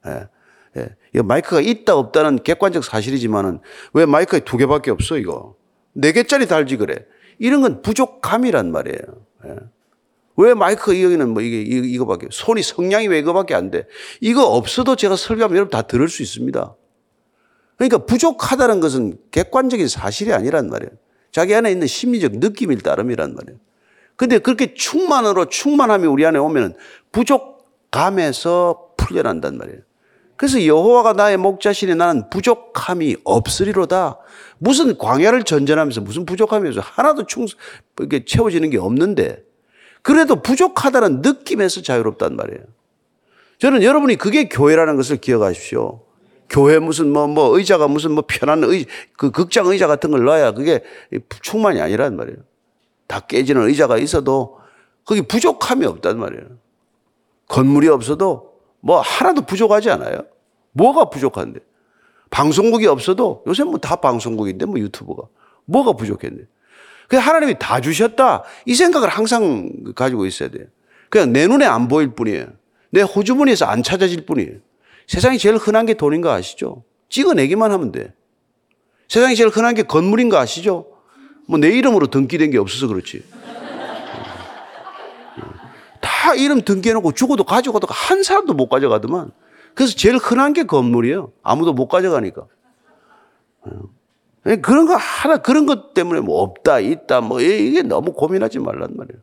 예. 0.07 0.29
예. 0.77 0.89
이 1.15 1.23
마이크가 1.23 1.61
있다 1.61 1.97
없다는 1.97 2.43
객관적 2.43 2.85
사실이지만은 2.85 3.61
왜 3.95 4.07
마이크가 4.07 4.45
두 4.45 4.57
개밖에 4.57 4.91
없어 4.91 5.17
이거? 5.17 5.55
네 5.93 6.13
개짜리 6.13 6.47
달지 6.47 6.77
그래. 6.77 7.07
이런 7.39 7.63
건 7.63 7.83
부족함이란 7.83 8.71
말이에요. 8.71 8.99
예. 9.47 9.57
왜 10.37 10.55
마이크가 10.55 11.01
여기는 11.01 11.31
뭐 11.31 11.43
이게 11.43 11.63
이거밖에 11.63 12.29
손이 12.31 12.63
성량이 12.63 13.09
왜 13.09 13.19
이거밖에 13.19 13.55
안 13.55 13.71
돼? 13.71 13.87
이거 14.21 14.45
없어도 14.45 14.95
제가 14.97 15.17
설교하면 15.17 15.57
여러분 15.57 15.71
다 15.71 15.83
들을 15.83 16.09
수 16.09 16.23
있습니다. 16.23 16.75
그러니까 17.77 17.99
부족하다는 17.99 18.81
것은 18.81 19.19
객관적인 19.31 19.89
사실이 19.89 20.33
아니란 20.33 20.69
말이에요. 20.69 20.91
자기 21.33 21.55
안에 21.55 21.71
있는 21.71 21.87
심리적 21.87 22.33
느낌일 22.37 22.81
따름이란 22.81 23.35
말이에요. 23.35 23.59
근데 24.17 24.39
그렇게 24.39 24.75
충만으로 24.75 25.47
충만함이 25.47 26.07
우리 26.07 26.25
안에 26.25 26.39
오면 26.39 26.75
부족감에서 27.13 28.93
풀려난단 28.97 29.59
말이에요. 29.59 29.81
그래서 30.37 30.65
여호와가 30.65 31.15
나의 31.15 31.37
목자신이 31.39 31.95
나는 31.95 32.29
부족함이 32.31 33.17
없으리로다. 33.25 34.19
무슨 34.59 34.97
광야를 34.97 35.45
전전하면서 35.45 36.03
무슨 36.03 36.27
부족함이 36.27 36.69
없어 36.69 36.81
하나도 36.81 37.27
충 37.27 37.47
이게 38.01 38.25
채워지는 38.25 38.71
게 38.71 38.79
없는데 38.79 39.43
그래도 40.03 40.37
부족하다는 40.43 41.23
느낌에서 41.23 41.83
자유롭단 41.83 42.37
말이에요. 42.37 42.63
저는 43.59 43.83
여러분이 43.83 44.17
그게 44.17 44.49
교회라는 44.49 44.97
것을 44.97 45.17
기억하십시오. 45.17 46.03
교회 46.49 46.79
무슨 46.79 47.13
뭐, 47.13 47.27
뭐 47.27 47.57
의자가 47.57 47.89
무슨 47.89 48.13
뭐 48.13 48.25
편한 48.27 48.63
의, 48.65 48.87
그 49.17 49.31
극장 49.31 49.67
의자 49.67 49.87
같은 49.87 50.11
걸 50.11 50.25
놔야 50.25 50.53
그게 50.53 50.85
충만이 51.43 51.81
아니란 51.81 52.17
말이에요. 52.17 52.39
다 53.07 53.21
깨지는 53.21 53.63
의자가 53.69 53.99
있어도 53.99 54.59
거기 55.05 55.23
부족함이 55.23 55.87
없단 55.87 56.19
말이에요. 56.19 56.45
건물이 57.49 57.89
없어도 57.89 58.56
뭐 58.87 59.01
하나도 59.01 59.43
부족하지 59.43 59.91
않아요. 59.91 60.19
뭐가 60.71 61.07
부족한데? 61.11 61.59
방송국이 62.31 62.87
없어도 62.87 63.43
요새 63.49 63.65
뭐 63.65 63.79
다 63.79 63.97
방송국인데 63.97 64.65
뭐 64.67 64.79
유튜브가 64.79 65.25
뭐가 65.65 65.93
부족했는데? 65.95 66.47
그 67.09 67.17
하나님이 67.17 67.57
다 67.59 67.81
주셨다 67.81 68.45
이 68.65 68.75
생각을 68.77 69.09
항상 69.09 69.71
가지고 69.97 70.25
있어야 70.27 70.51
돼요. 70.51 70.67
그냥 71.11 71.33
내 71.33 71.49
눈에 71.49 71.65
안 71.67 71.89
보일 71.89 72.15
뿐이에요. 72.15 72.47
내 72.91 73.03
호주머니에서 73.03 73.67
안 73.67 73.83
찾아질 73.83 74.25
뿐이에요. 74.25 74.59
세상에 75.09 75.37
제일 75.37 75.57
흔한 75.57 75.85
게 75.87 75.95
돈인 75.95 76.21
거 76.21 76.31
아시죠? 76.31 76.85
찍어내기만 77.09 77.73
하면 77.73 77.91
돼. 77.91 78.13
세상에 79.09 79.35
제일 79.35 79.49
흔한 79.51 79.75
게 79.75 79.83
건물인 79.83 80.29
거 80.29 80.37
아시죠? 80.39 80.87
뭐 81.49 81.59
내 81.59 81.71
이름으로 81.71 82.07
등기된 82.07 82.53
게 82.53 82.59
없어서 82.59 82.87
그렇지. 82.87 83.25
다 86.37 86.43
이름 86.43 86.61
등기해놓고 86.63 87.13
죽어도 87.13 87.45
가져가도 87.45 87.87
한 87.91 88.23
사람도 88.23 88.53
못 88.53 88.69
가져가더만. 88.69 89.31
그래서 89.75 89.97
제일 89.97 90.17
흔한 90.17 90.53
게 90.53 90.65
건물이에요. 90.65 91.33
아무도 91.43 91.73
못 91.73 91.89
가져가니까. 91.89 92.47
예, 94.47 94.57
그런 94.57 94.87
거 94.87 94.95
하나, 94.95 95.39
그런 95.39 95.67
것 95.67 95.93
때문에 95.93 96.21
뭐 96.21 96.41
없다, 96.41 96.79
있다, 96.79 97.21
뭐 97.21 97.41
이게 97.41 97.83
너무 97.83 98.13
고민하지 98.13 98.61
말란 98.61 98.97
말이에요. 98.97 99.21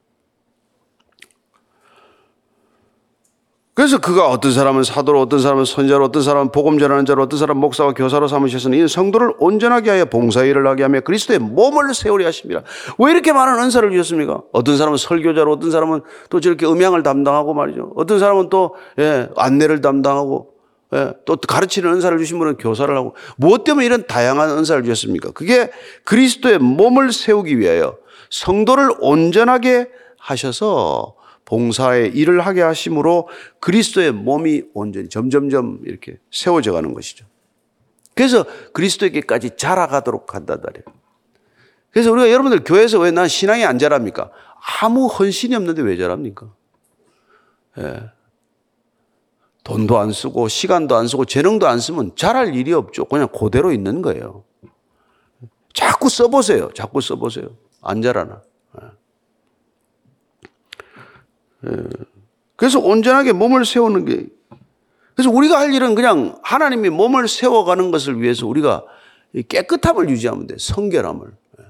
그래서 3.76 3.98
그가 3.98 4.30
어떤 4.30 4.52
사람은 4.52 4.84
사도로, 4.84 5.20
어떤 5.20 5.40
사람은 5.40 5.66
선자로, 5.66 6.06
어떤 6.06 6.22
사람은 6.22 6.52
복음 6.52 6.78
전하는 6.78 7.08
자로, 7.08 7.24
어떤 7.24 7.40
사람은 7.40 7.60
목사와 7.60 7.94
교사로 7.94 8.28
삼으셨으니 8.28 8.78
이는 8.78 8.88
성도를 8.88 9.34
온전하게 9.40 9.90
하여 9.90 10.06
봉사 10.06 10.44
일을 10.44 10.68
하게 10.68 10.84
하며 10.84 11.02
그리스도의 11.02 11.40
몸을 11.40 11.96
세우려 11.96 12.28
하십니다. 12.28 12.62
왜 13.00 13.12
이렇게 13.12 13.34
많은 13.34 13.64
은사를 13.64 13.90
주셨습니까? 13.90 14.44
어떤 14.52 14.78
사람은 14.78 14.98
설교자로, 14.98 15.52
어떤 15.54 15.72
사람은 15.72 16.02
또 16.30 16.40
저렇게 16.40 16.68
음향을 16.68 17.02
담당하고 17.02 17.56
말이죠. 17.56 17.94
어떤 17.96 18.20
사람은 18.20 18.50
또 18.50 18.76
예, 19.00 19.28
안내를 19.36 19.82
담당하고 19.82 20.52
예, 20.94 21.14
또 21.26 21.36
가르치는 21.36 21.94
은사를 21.94 22.16
주신 22.20 22.38
분은 22.38 22.58
교사를 22.58 22.96
하고 22.96 23.16
무엇 23.38 23.64
때문에 23.64 23.88
이런 23.88 24.06
다양한 24.06 24.52
은사를 24.52 24.84
주셨습니까? 24.84 25.32
그게 25.32 25.72
그리스도의 26.04 26.60
몸을 26.60 27.12
세우기 27.12 27.58
위하여 27.58 27.98
성도를 28.30 28.92
온전하게 29.00 29.90
하셔서 30.20 31.16
봉사의 31.46 32.12
일을 32.16 32.42
하게 32.46 32.62
하심으로 32.62 33.28
그리스도의 33.60 34.12
몸이 34.12 34.64
온전히 34.74 35.10
점점점 35.10 35.82
이렇게 35.86 36.18
세워져 36.32 36.72
가는 36.72 36.94
것이죠. 36.94 37.26
그래서 38.16 38.46
그리스도에게까지 38.74 39.52
자라가도록 39.58 40.36
한다 40.36 40.58
말이에요. 40.64 40.84
그래서 41.92 42.12
우리가 42.12 42.32
여러분들 42.32 42.64
교회에서 42.64 43.00
왜 43.00 43.12
난 43.12 43.28
신앙이 43.28 43.64
안 43.66 43.78
자랍니까? 43.78 44.32
아무 44.82 45.08
헌신이 45.08 45.56
없는데 45.56 45.82
왜 45.82 45.98
자랍니까? 45.98 46.54
예. 47.80 48.10
돈도 49.64 49.98
안 49.98 50.12
쓰고 50.12 50.48
시간도 50.48 50.96
안 50.96 51.08
쓰고 51.08 51.26
재능도 51.26 51.68
안 51.68 51.80
쓰면 51.80 52.16
잘할 52.16 52.56
일이 52.56 52.74
없죠. 52.74 53.06
그냥 53.06 53.28
그대로 53.30 53.72
있는 53.72 54.02
거예요. 54.02 54.44
자꾸 55.74 56.10
써보세요. 56.10 56.70
자꾸 56.74 57.02
써보세요. 57.02 57.48
안 57.82 58.02
자라나. 58.02 58.42
예. 58.82 58.88
그래서 62.56 62.80
온전하게 62.80 63.34
몸을 63.34 63.66
세우는 63.66 64.06
게 64.06 64.28
그래서 65.16 65.30
우리가 65.30 65.60
할 65.60 65.74
일은 65.74 65.96
그냥 65.96 66.40
하나님이 66.44 66.90
몸을 66.90 67.28
세워가는 67.28 67.92
것을 67.92 68.22
위해서 68.22 68.48
우리가 68.48 68.84
깨끗함을 69.48 70.10
유지하면 70.10 70.48
돼. 70.48 70.56
성결함을. 70.58 71.28
예. 71.60 71.64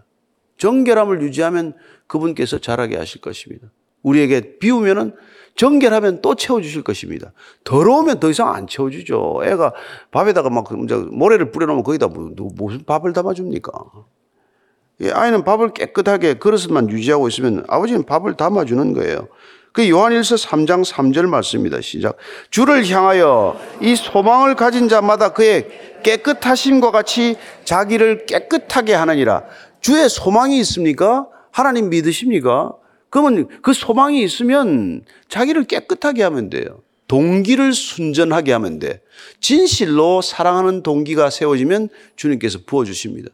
정결함을 0.58 1.22
유지하면 1.22 1.74
그분께서 2.08 2.60
잘하게 2.60 2.98
하실 2.98 3.22
것입니다. 3.22 3.68
우리에게 4.02 4.60
비우면은 4.60 5.16
정결하면 5.56 6.22
또 6.22 6.36
채워주실 6.36 6.84
것입니다. 6.84 7.32
더러우면 7.64 8.20
더 8.20 8.30
이상 8.30 8.54
안 8.54 8.68
채워주죠. 8.68 9.42
애가 9.44 9.74
밥에다가 10.12 10.50
막 10.50 10.68
모래를 11.12 11.52
뿌려놓으면 11.52 11.84
거기다 11.84 12.08
뭐, 12.08 12.32
무슨 12.56 12.84
밥을 12.86 13.14
담아줍니까? 13.14 13.72
아이는 15.14 15.44
밥을 15.44 15.74
깨끗하게 15.74 16.36
그릇만 16.36 16.90
유지하고 16.90 17.28
있으면 17.28 17.66
아버지는 17.68 18.04
밥을 18.04 18.36
담아주는 18.36 18.94
거예요. 18.94 19.28
그 19.74 19.90
요한일서 19.90 20.36
3장 20.36 20.86
3절 20.86 21.26
말씀입니다. 21.26 21.82
시작. 21.82 22.16
주를 22.52 22.88
향하여 22.88 23.60
이 23.82 23.96
소망을 23.96 24.56
가진 24.56 24.88
자마다 24.88 25.34
그의 25.34 25.68
깨끗하심과 26.04 26.92
같이 26.92 27.36
자기를 27.66 28.28
깨끗하게 28.28 28.94
하느니라. 28.94 29.44
주의 29.82 30.08
소망이 30.08 30.60
있습니까? 30.60 31.28
하나님 31.52 31.90
믿으십니까? 31.90 32.74
그러면 33.10 33.48
그 33.64 33.74
소망이 33.74 34.24
있으면 34.24 35.04
자기를 35.28 35.64
깨끗하게 35.64 36.22
하면 36.24 36.52
돼요. 36.52 36.82
동기를 37.08 37.74
순전하게 37.74 38.54
하면 38.54 38.78
돼. 38.78 39.02
진실로 39.40 40.22
사랑하는 40.22 40.84
동기가 40.84 41.32
세워지면 41.32 41.90
주님께서 42.16 42.60
부어주십니다. 42.66 43.30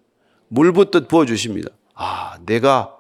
물 0.47 0.71
붓듯 0.71 1.10
부어주십니다. 1.10 1.69
아, 1.95 2.38
내가 2.45 2.95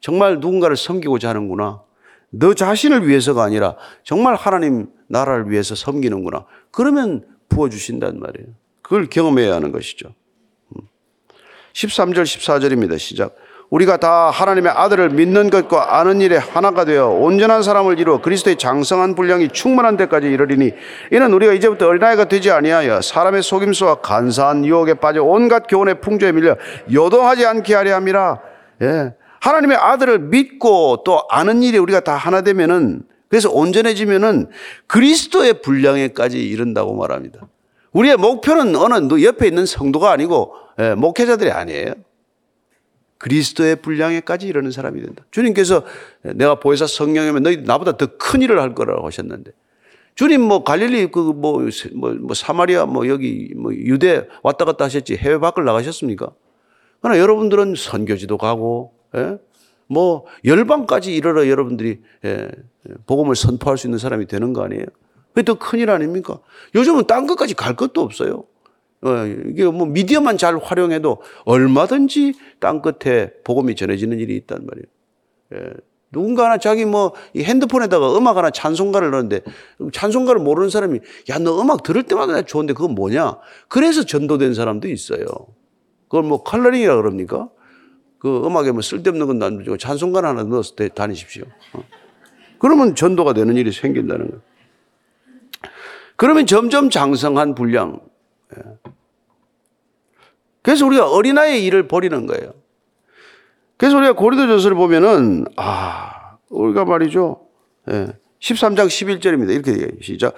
정말 0.00 0.40
누군가를 0.40 0.76
섬기고자 0.76 1.28
하는구나. 1.28 1.82
너 2.30 2.54
자신을 2.54 3.06
위해서가 3.06 3.42
아니라 3.42 3.76
정말 4.04 4.34
하나님 4.34 4.88
나라를 5.08 5.50
위해서 5.50 5.74
섬기는구나. 5.74 6.46
그러면 6.70 7.24
부어주신단 7.48 8.20
말이에요. 8.20 8.48
그걸 8.82 9.06
경험해야 9.08 9.54
하는 9.54 9.72
것이죠. 9.72 10.14
13절, 11.72 12.18
음. 12.18 12.22
14절입니다. 12.24 12.98
시작. 12.98 13.34
우리가 13.70 13.98
다 13.98 14.30
하나님의 14.30 14.72
아들을 14.72 15.10
믿는 15.10 15.48
것과 15.48 16.00
아는 16.00 16.20
일에 16.20 16.36
하나가 16.36 16.84
되어 16.84 17.06
온전한 17.08 17.62
사람을 17.62 18.00
이루어 18.00 18.20
그리스도의 18.20 18.58
장성한 18.58 19.14
분량이 19.14 19.48
충만한 19.48 19.96
데까지 19.96 20.26
이르리니 20.26 20.72
이는 21.12 21.32
우리가 21.32 21.52
이제부터 21.52 21.86
어린아이가 21.86 22.24
되지 22.24 22.50
아니하여 22.50 23.00
사람의 23.00 23.44
속임수와 23.44 24.00
간사한 24.00 24.64
유혹에 24.66 24.94
빠져 24.94 25.22
온갖 25.22 25.66
교훈의 25.68 26.00
풍조에 26.00 26.32
밀려 26.32 26.56
요동하지 26.92 27.46
않게 27.46 27.74
하려 27.74 27.94
함이라. 27.94 28.40
예. 28.82 29.14
하나님의 29.40 29.76
아들을 29.76 30.18
믿고 30.18 31.02
또 31.04 31.22
아는 31.28 31.62
일이 31.62 31.78
우리가 31.78 32.00
다 32.00 32.14
하나 32.14 32.42
되면은 32.42 33.02
그래서 33.28 33.50
온전해지면은 33.50 34.48
그리스도의 34.86 35.62
분량에까지 35.62 36.40
이른다고 36.42 36.94
말합니다. 36.94 37.48
우리의 37.92 38.16
목표는 38.16 38.76
어느 38.76 39.22
옆에 39.22 39.46
있는 39.48 39.66
성도가 39.66 40.10
아니고 40.10 40.54
예, 40.78 40.94
목회자들이 40.94 41.50
아니에요. 41.50 41.94
그리스도의 43.18 43.76
분량에까지 43.82 44.46
이르는 44.46 44.70
사람이 44.70 45.00
된다. 45.02 45.24
주님께서 45.30 45.84
내가 46.22 46.54
보혜사 46.54 46.86
성령이면 46.86 47.42
너희 47.42 47.58
나보다 47.58 47.96
더 47.96 48.06
큰 48.18 48.42
일을 48.42 48.60
할 48.60 48.74
거라고 48.74 49.06
하셨는데 49.06 49.50
주님 50.14 50.40
뭐 50.40 50.64
갈릴리 50.64 51.10
그뭐 51.10 51.32
뭐, 51.32 52.14
뭐 52.20 52.34
사마리아 52.34 52.86
뭐 52.86 53.08
여기 53.08 53.52
뭐 53.56 53.74
유대 53.74 54.26
왔다 54.42 54.64
갔다 54.64 54.84
하셨지 54.84 55.16
해외 55.16 55.38
밖을 55.38 55.64
나가셨습니까? 55.64 56.30
그러나 57.00 57.18
여러분들은 57.18 57.74
선교지도 57.76 58.36
가고, 58.36 58.92
예? 59.16 59.38
뭐 59.86 60.24
열방까지 60.44 61.14
이르러 61.14 61.48
여러분들이 61.48 62.00
예, 62.24 62.48
복음을 63.06 63.34
선포할 63.34 63.76
수 63.76 63.86
있는 63.86 63.98
사람이 63.98 64.26
되는 64.26 64.52
거 64.52 64.62
아니에요? 64.62 64.84
그게 65.28 65.44
더 65.44 65.54
큰일 65.54 65.90
아닙니까? 65.90 66.38
요즘은 66.74 67.06
딴 67.06 67.26
것까지 67.26 67.54
갈 67.54 67.74
것도 67.74 68.00
없어요. 68.00 68.44
어, 69.02 69.26
이게 69.48 69.64
뭐 69.64 69.86
미디어만 69.86 70.36
잘 70.36 70.58
활용해도 70.58 71.22
얼마든지 71.44 72.34
땅 72.60 72.82
끝에 72.82 73.32
복음이 73.44 73.74
전해지는 73.74 74.18
일이 74.18 74.36
있단 74.36 74.66
말이에요. 74.66 74.86
예. 75.54 75.72
누군가 76.12 76.46
하나 76.46 76.58
자기 76.58 76.84
뭐이 76.84 77.12
핸드폰에다가 77.44 78.16
음악 78.16 78.36
하나 78.36 78.50
찬송가를 78.50 79.10
넣는데 79.12 79.42
찬송가를 79.92 80.40
모르는 80.40 80.68
사람이 80.68 80.98
야 81.30 81.38
너 81.38 81.60
음악 81.60 81.84
들을 81.84 82.02
때마다 82.02 82.32
나 82.32 82.42
좋은데 82.42 82.72
그건 82.72 82.94
뭐냐? 82.96 83.38
그래서 83.68 84.04
전도된 84.04 84.54
사람도 84.54 84.88
있어요. 84.88 85.24
그걸 86.08 86.24
뭐 86.24 86.42
컬러링이라 86.42 86.96
그럽니까? 86.96 87.48
그 88.20 88.46
음악에 88.46 88.70
뭐 88.70 88.82
쓸데없는 88.82 89.26
건 89.26 89.38
놔두고 89.38 89.78
찬송가 89.78 90.22
하나 90.22 90.42
넣어서 90.44 90.74
다니십시오. 90.94 91.44
어. 91.72 91.82
그러면 92.58 92.94
전도가 92.94 93.32
되는 93.32 93.56
일이 93.56 93.72
생긴다는 93.72 94.28
거예요. 94.28 94.42
그러면 96.16 96.44
점점 96.44 96.90
장성한 96.90 97.54
분량. 97.54 97.98
예. 98.56 98.62
그래서 100.60 100.84
우리가 100.86 101.10
어린아이의 101.10 101.64
일을 101.64 101.88
버리는 101.88 102.26
거예요. 102.26 102.52
그래서 103.78 103.96
우리가 103.96 104.12
고린도전서를 104.12 104.76
보면은 104.76 105.46
아 105.56 106.36
우리가 106.50 106.84
말이죠. 106.84 107.40
예. 107.90 108.08
13장 108.40 108.86
11절입니다. 108.86 109.50
이렇게. 109.50 109.96
시작. 110.02 110.34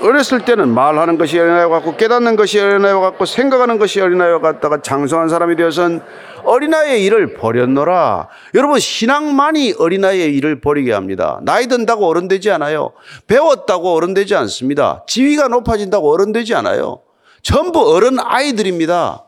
어렸을 0.00 0.44
때는 0.44 0.68
말하는 0.68 1.18
것이 1.18 1.38
어린아이와 1.38 1.68
같고 1.68 1.96
깨닫는 1.96 2.36
것이 2.36 2.58
어린아이와 2.58 3.00
같고 3.00 3.26
생각하는 3.26 3.78
것이 3.78 4.00
어린아이와 4.00 4.40
같다가 4.40 4.80
장성한 4.80 5.28
사람이 5.28 5.56
되어선 5.56 6.02
어린아이의 6.44 7.04
일을 7.04 7.34
버렸노라. 7.34 8.28
여러분 8.54 8.78
신앙만이 8.78 9.74
어린아이의 9.78 10.34
일을 10.36 10.60
버리게 10.60 10.92
합니다. 10.92 11.40
나이 11.42 11.66
든다고 11.66 12.06
어른 12.06 12.28
되지 12.28 12.50
않아요. 12.50 12.92
배웠다고 13.26 13.94
어른 13.94 14.14
되지 14.14 14.34
않습니다. 14.34 15.04
지위가 15.06 15.48
높아진다고 15.48 16.10
어른 16.12 16.32
되지 16.32 16.54
않아요. 16.54 17.02
전부 17.42 17.94
어른 17.94 18.18
아이들입니다. 18.18 19.24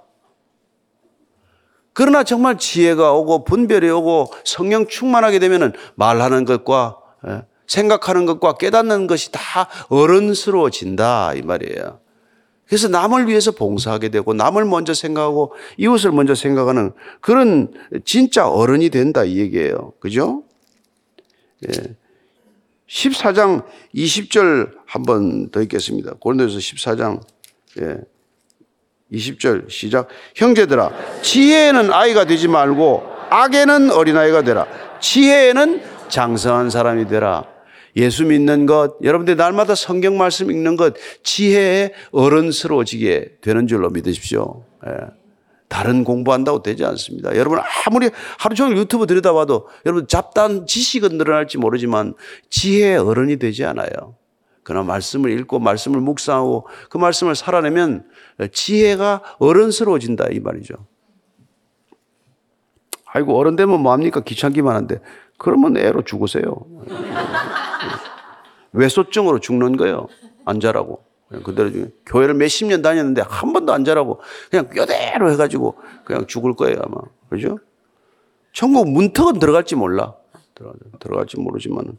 그러나 1.94 2.24
정말 2.24 2.56
지혜가 2.56 3.12
오고 3.12 3.44
분별이 3.44 3.90
오고 3.90 4.32
성령 4.44 4.86
충만하게 4.86 5.38
되면은 5.38 5.74
말하는 5.94 6.44
것과 6.46 6.98
예, 7.28 7.42
생각하는 7.72 8.26
것과 8.26 8.54
깨닫는 8.54 9.06
것이 9.06 9.32
다 9.32 9.68
어른스러워진다 9.88 11.34
이 11.34 11.42
말이에요. 11.42 12.00
그래서 12.66 12.88
남을 12.88 13.28
위해서 13.28 13.50
봉사하게 13.50 14.08
되고 14.10 14.32
남을 14.34 14.64
먼저 14.64 14.94
생각하고 14.94 15.52
이웃을 15.76 16.12
먼저 16.12 16.34
생각하는 16.34 16.92
그런 17.20 17.72
진짜 18.04 18.48
어른이 18.48 18.90
된다 18.90 19.24
이 19.24 19.38
얘기예요. 19.38 19.92
그죠? 20.00 20.42
예. 21.66 21.94
14장 22.88 23.64
20절 23.94 24.72
한 24.86 25.02
번 25.04 25.50
더 25.50 25.60
읽겠습니다. 25.62 26.14
고린도서 26.20 26.58
14장 26.58 27.20
예. 27.80 27.96
20절 29.12 29.70
시작. 29.70 30.08
형제들아, 30.34 30.90
지혜에는 31.22 31.92
아이가 31.92 32.24
되지 32.24 32.48
말고 32.48 33.02
악에는 33.28 33.90
어린아이가 33.90 34.42
되라. 34.42 34.66
지혜에는 35.00 35.82
장성한 36.08 36.70
사람이 36.70 37.08
되라. 37.08 37.51
예수 37.96 38.24
믿는 38.24 38.66
것, 38.66 38.96
여러분들 39.02 39.36
날마다 39.36 39.74
성경 39.74 40.16
말씀 40.16 40.50
읽는 40.50 40.76
것, 40.76 40.94
지혜에 41.22 41.92
어른스러워지게 42.12 43.38
되는 43.40 43.66
줄로 43.66 43.90
믿으십시오. 43.90 44.64
예. 44.86 45.22
다른 45.68 46.04
공부한다고 46.04 46.62
되지 46.62 46.84
않습니다. 46.84 47.34
여러분 47.34 47.58
아무리 47.86 48.10
하루 48.38 48.54
종일 48.54 48.76
유튜브 48.76 49.06
들여다봐도 49.06 49.68
여러분 49.86 50.06
잡다한 50.06 50.66
지식은 50.66 51.16
늘어날지 51.16 51.56
모르지만 51.56 52.12
지혜의 52.50 52.98
어른이 52.98 53.38
되지 53.38 53.64
않아요. 53.64 54.16
그러나 54.64 54.84
말씀을 54.84 55.30
읽고 55.30 55.60
말씀을 55.60 55.98
묵상하고 56.00 56.66
그 56.90 56.98
말씀을 56.98 57.34
살아내면 57.34 58.04
지혜가 58.52 59.22
어른스러워진다 59.38 60.26
이 60.32 60.40
말이죠. 60.40 60.74
아이고 63.06 63.38
어른 63.38 63.56
되면 63.56 63.80
뭐합니까 63.80 64.20
귀찮기만 64.20 64.76
한데 64.76 65.00
그러면 65.38 65.78
애로 65.78 66.02
죽으세요. 66.02 66.66
외소증으로 68.72 69.38
죽는 69.40 69.76
거예요. 69.76 70.08
안 70.44 70.60
자라고. 70.60 71.04
그대로 71.44 71.70
교회를 72.04 72.34
몇 72.34 72.46
십 72.48 72.66
년 72.68 72.82
다녔는데 72.82 73.22
한 73.26 73.52
번도 73.54 73.72
안 73.72 73.84
자라고 73.86 74.20
그냥 74.50 74.68
뼈대로 74.68 75.30
해가지고 75.30 75.76
그냥 76.04 76.26
죽을 76.26 76.54
거예요 76.54 76.76
아마. 76.84 76.96
그죠? 77.30 77.58
천국 78.52 78.90
문턱은 78.90 79.38
들어갈지 79.38 79.74
몰라. 79.76 80.14
들어갈지 81.00 81.40
모르지만 81.40 81.96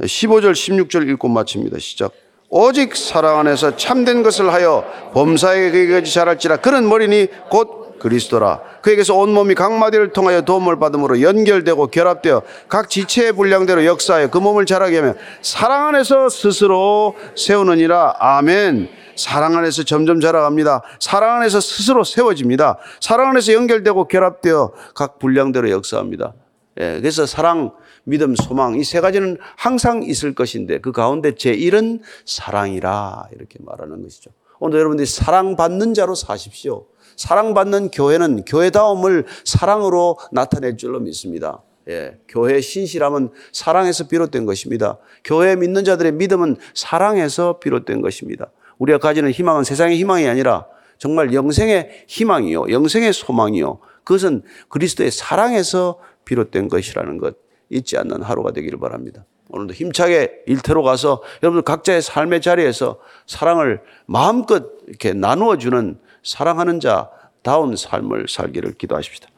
15절 0.00 0.52
16절 0.52 1.08
읽고 1.10 1.28
마칩니다. 1.28 1.78
시작. 1.78 2.12
오직 2.48 2.96
사랑 2.96 3.38
안에서 3.38 3.76
참된 3.76 4.22
것을 4.22 4.52
하여 4.52 4.84
범사에 5.14 5.70
그에게까지 5.70 6.12
자랄지라. 6.12 6.56
그는 6.58 6.88
머리니 6.88 7.28
곧 7.50 7.81
그리스도라. 8.02 8.60
그에게서 8.82 9.14
온몸이 9.14 9.54
각 9.54 9.72
마디를 9.72 10.12
통하여 10.12 10.42
도움을 10.42 10.78
받음으로 10.78 11.22
연결되고 11.22 11.86
결합되어 11.86 12.42
각 12.68 12.90
지체의 12.90 13.32
분량대로 13.32 13.84
역사하여 13.86 14.30
그 14.30 14.38
몸을 14.38 14.66
자라게 14.66 14.98
하며 14.98 15.14
사랑 15.40 15.88
안에서 15.88 16.28
스스로 16.28 17.14
세우느니라. 17.36 18.16
아멘. 18.18 18.88
사랑 19.16 19.56
안에서 19.56 19.84
점점 19.84 20.20
자라갑니다. 20.20 20.82
사랑 20.98 21.36
안에서 21.36 21.60
스스로 21.60 22.02
세워집니다. 22.02 22.78
사랑 23.00 23.28
안에서 23.30 23.52
연결되고 23.52 24.08
결합되어 24.08 24.72
각 24.94 25.18
분량대로 25.18 25.70
역사합니다. 25.70 26.34
예, 26.80 26.98
그래서 27.00 27.26
사랑, 27.26 27.72
믿음, 28.04 28.34
소망 28.34 28.74
이 28.80 28.82
세 28.84 29.00
가지는 29.00 29.36
항상 29.56 30.02
있을 30.02 30.34
것인데 30.34 30.80
그 30.80 30.90
가운데 30.90 31.32
제1은 31.32 32.00
사랑이라 32.24 33.28
이렇게 33.36 33.58
말하는 33.60 34.02
것이죠. 34.02 34.30
오늘 34.58 34.78
여러분들이 34.78 35.06
사랑받는 35.06 35.94
자로 35.94 36.14
사십시오. 36.14 36.86
사랑받는 37.16 37.90
교회는 37.90 38.44
교회다움을 38.44 39.26
사랑으로 39.44 40.18
나타낼 40.30 40.76
줄로 40.76 41.00
믿습니다. 41.00 41.62
예, 41.88 42.16
교회의 42.28 42.62
신실함은 42.62 43.30
사랑에서 43.52 44.06
비롯된 44.06 44.46
것입니다. 44.46 44.98
교회 45.24 45.56
믿는 45.56 45.84
자들의 45.84 46.12
믿음은 46.12 46.56
사랑에서 46.74 47.58
비롯된 47.58 48.00
것입니다. 48.02 48.50
우리가 48.78 48.98
가지는 48.98 49.30
희망은 49.30 49.64
세상의 49.64 49.96
희망이 49.98 50.26
아니라 50.28 50.66
정말 50.98 51.34
영생의 51.34 52.04
희망이요, 52.06 52.70
영생의 52.70 53.12
소망이요. 53.12 53.78
그것은 54.04 54.42
그리스도의 54.68 55.10
사랑에서 55.10 55.98
비롯된 56.24 56.68
것이라는 56.68 57.18
것 57.18 57.36
잊지 57.70 57.96
않는 57.98 58.22
하루가 58.22 58.52
되기를 58.52 58.78
바랍니다. 58.78 59.24
오늘도 59.48 59.74
힘차게 59.74 60.44
일터로 60.46 60.82
가서 60.82 61.22
여러분들 61.42 61.62
각자의 61.62 62.02
삶의 62.02 62.40
자리에서 62.40 62.98
사랑을 63.26 63.82
마음껏 64.06 64.64
이렇게 64.86 65.12
나누어 65.12 65.58
주는 65.58 65.98
사랑하는 66.22 66.80
자다운 66.80 67.76
삶을 67.76 68.26
살기를 68.28 68.72
기도하십시다. 68.74 69.28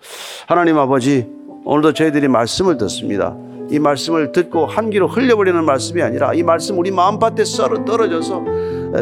하나님 0.47 0.79
아버지, 0.79 1.27
오늘도 1.65 1.95
저희들이 1.95 2.29
말씀을 2.29 2.77
듣습니다. 2.79 3.37
이 3.71 3.79
말씀을 3.79 4.33
듣고 4.33 4.67
한 4.67 4.91
귀로 4.91 5.09
흘려버리는 5.09 5.65
말씀이 5.65 6.03
아니라 6.03 6.35
이 6.35 6.43
말씀 6.43 6.79
우리 6.79 6.91
마음밭에 6.91 7.45
썰어 7.45 7.85
떨어져서 7.85 8.45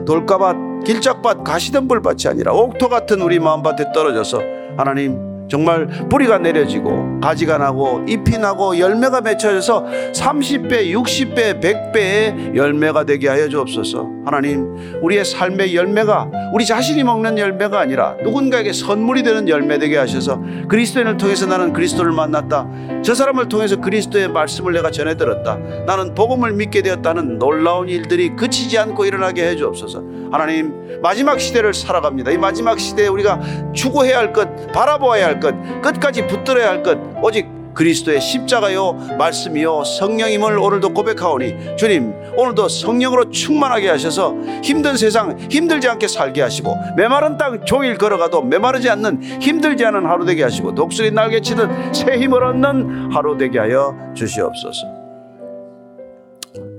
돌가밭, 0.06 0.84
길짝밭, 0.84 1.44
가시덤불밭이 1.44 2.28
아니라 2.28 2.52
옥토 2.52 2.88
같은 2.88 3.20
우리 3.20 3.38
마음밭에 3.38 3.92
떨어져서 3.92 4.40
하나님 4.76 5.31
정말 5.48 5.86
뿌리가 6.08 6.38
내려지고 6.38 7.20
가지가 7.20 7.58
나고 7.58 8.04
잎이 8.08 8.38
나고 8.38 8.78
열매가 8.78 9.20
맺혀져서 9.20 9.86
30배, 10.12 10.92
60배, 10.92 11.60
100배의 11.60 12.56
열매가 12.56 13.04
되게 13.04 13.28
하여 13.28 13.48
주옵소서. 13.48 14.08
하나님, 14.24 14.76
우리의 15.02 15.24
삶의 15.24 15.74
열매가 15.74 16.30
우리 16.52 16.64
자신이 16.64 17.02
먹는 17.02 17.38
열매가 17.38 17.78
아니라 17.78 18.16
누군가에게 18.22 18.72
선물이 18.72 19.22
되는 19.22 19.48
열매 19.48 19.78
되게 19.78 19.96
하셔서 19.98 20.40
그리스도인을 20.68 21.16
통해서 21.16 21.46
나는 21.46 21.72
그리스도를 21.72 22.12
만났다. 22.12 22.68
저 23.02 23.14
사람을 23.14 23.48
통해서 23.48 23.76
그리스도의 23.76 24.28
말씀을 24.28 24.72
내가 24.72 24.90
전해 24.90 25.16
들었다. 25.16 25.58
나는 25.86 26.14
복음을 26.14 26.52
믿게 26.52 26.82
되었다는 26.82 27.38
놀라운 27.38 27.88
일들이 27.88 28.36
그치지 28.36 28.78
않고 28.78 29.04
일어나게 29.04 29.48
해 29.48 29.56
주옵소서. 29.56 30.21
하나님, 30.32 30.98
마지막 31.02 31.38
시대를 31.38 31.74
살아갑니다. 31.74 32.30
이 32.30 32.38
마지막 32.38 32.80
시대에 32.80 33.06
우리가 33.08 33.38
추구해야 33.74 34.18
할 34.18 34.32
것, 34.32 34.48
바라보아야 34.72 35.26
할 35.26 35.38
것, 35.38 35.54
끝까지 35.82 36.26
붙들어야 36.26 36.70
할 36.70 36.82
것, 36.82 36.98
오직 37.22 37.46
그리스도의 37.74 38.20
십자가요 38.20 38.92
말씀이요 39.18 39.84
성령임을 39.84 40.58
오늘도 40.58 40.92
고백하오니 40.92 41.76
주님 41.78 42.12
오늘도 42.36 42.68
성령으로 42.68 43.30
충만하게 43.30 43.88
하셔서 43.88 44.36
힘든 44.62 44.96
세상 44.96 45.38
힘들지 45.50 45.88
않게 45.88 46.06
살게 46.06 46.42
하시고 46.42 46.76
메마른 46.98 47.38
땅 47.38 47.64
종일 47.64 47.96
걸어가도 47.96 48.42
메마르지 48.42 48.90
않는 48.90 49.22
힘들지 49.40 49.86
않은 49.86 50.04
하루 50.04 50.26
되게 50.26 50.42
하시고 50.42 50.74
독수리 50.74 51.12
날개 51.12 51.40
치듯 51.40 51.94
새 51.94 52.18
힘을 52.18 52.44
얻는 52.44 53.10
하루 53.10 53.38
되게 53.38 53.58
하여 53.58 53.96
주시옵소서 54.14 54.86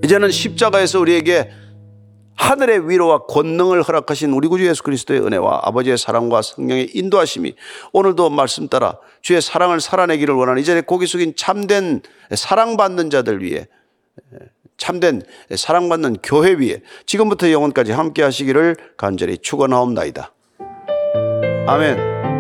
이제는 0.03 0.29
십자가에서 0.29 0.99
우리에게 0.99 1.49
하늘의 2.35 2.89
위로와 2.89 3.25
권능을 3.25 3.83
허락하신 3.83 4.31
우리 4.31 4.47
구주 4.47 4.65
예수 4.67 4.83
그리스도의 4.83 5.21
은혜와 5.21 5.61
아버지의 5.63 5.97
사랑과 5.97 6.41
성령의 6.41 6.89
인도하심이 6.93 7.55
오늘도 7.91 8.29
말씀 8.29 8.67
따라 8.67 8.97
주의 9.21 9.41
사랑을 9.41 9.79
살아내기를 9.79 10.33
원하는 10.33 10.61
이 10.61 10.65
자리에 10.65 10.81
고기 10.81 11.05
숙인 11.05 11.35
참된 11.35 12.01
사랑받는 12.33 13.09
자들 13.09 13.41
위해 13.43 13.67
참된 14.77 15.21
사랑받는 15.55 16.17
교회 16.23 16.53
위에 16.53 16.81
지금부터 17.05 17.51
영원까지 17.51 17.91
함께 17.91 18.23
하시기를 18.23 18.75
간절히 18.97 19.37
축원하옵나이다. 19.37 20.33
아멘. 21.67 22.32